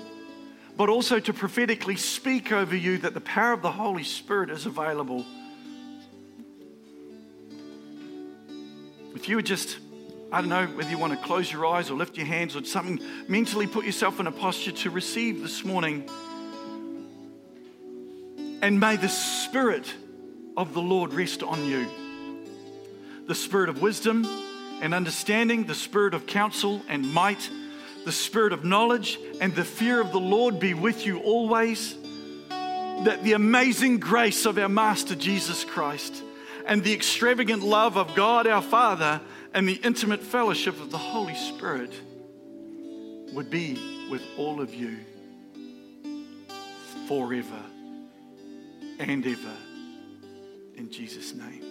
but 0.78 0.88
also 0.90 1.20
to 1.20 1.34
prophetically 1.34 1.98
speak 1.98 2.52
over 2.52 2.76
you 2.76 3.00
that 3.00 3.14
the 3.14 3.22
power 3.22 3.52
of 3.52 3.62
the 3.62 3.72
Holy 3.72 4.04
Spirit 4.04 4.50
is 4.50 4.66
available. 4.66 5.26
If 9.14 9.28
you 9.28 9.36
would 9.36 9.46
just, 9.46 9.80
I 10.32 10.42
don't 10.42 10.50
know 10.50 10.68
whether 10.68 10.90
you 10.90 10.98
want 10.98 11.20
to 11.20 11.26
close 11.26 11.52
your 11.52 11.66
eyes 11.66 11.90
or 11.90 11.96
lift 11.96 12.16
your 12.16 12.28
hands 12.28 12.56
or 12.56 12.64
something, 12.64 13.02
mentally 13.28 13.68
put 13.68 13.84
yourself 13.84 14.20
in 14.20 14.28
a 14.28 14.32
posture 14.32 14.72
to 14.72 14.90
receive 14.90 15.42
this 15.42 15.66
morning. 15.66 16.08
And 18.62 18.80
may 18.80 18.96
the 18.96 19.10
Spirit 19.10 19.94
of 20.56 20.74
the 20.74 20.82
Lord 20.82 21.14
rest 21.14 21.44
on 21.44 21.66
you 21.66 21.88
the 23.28 23.36
Spirit 23.36 23.68
of 23.68 23.82
wisdom 23.82 24.26
and 24.82 24.94
understanding, 24.94 25.66
the 25.66 25.76
Spirit 25.76 26.14
of 26.14 26.26
counsel 26.26 26.82
and 26.88 27.14
might, 27.14 27.50
the 28.06 28.12
Spirit 28.12 28.54
of 28.54 28.64
knowledge 28.64 29.20
and 29.42 29.54
the 29.54 29.66
fear 29.66 30.00
of 30.00 30.14
the 30.14 30.20
Lord 30.20 30.60
be 30.60 30.74
with 30.74 31.06
you 31.06 31.20
always. 31.20 31.96
That 32.50 33.20
the 33.24 33.34
amazing 33.34 34.00
grace 34.00 34.46
of 34.46 34.58
our 34.58 34.70
Master 34.70 35.14
Jesus 35.14 35.66
Christ 35.66 36.24
and 36.66 36.84
the 36.84 36.94
extravagant 36.94 37.64
love 37.64 37.98
of 37.98 38.16
God 38.16 38.48
our 38.48 38.62
Father 38.62 39.22
and 39.54 39.68
the 39.68 39.80
intimate 39.84 40.22
fellowship 40.22 40.80
of 40.80 40.90
the 40.90 40.98
Holy 40.98 41.36
Spirit 41.36 41.92
would 43.34 43.50
be 43.50 44.08
with 44.10 44.24
all 44.38 44.62
of 44.62 44.74
you 44.74 44.98
forever 47.08 47.62
and 49.00 49.26
ever. 49.26 49.58
In 50.76 50.90
Jesus' 50.92 51.34
name. 51.34 51.67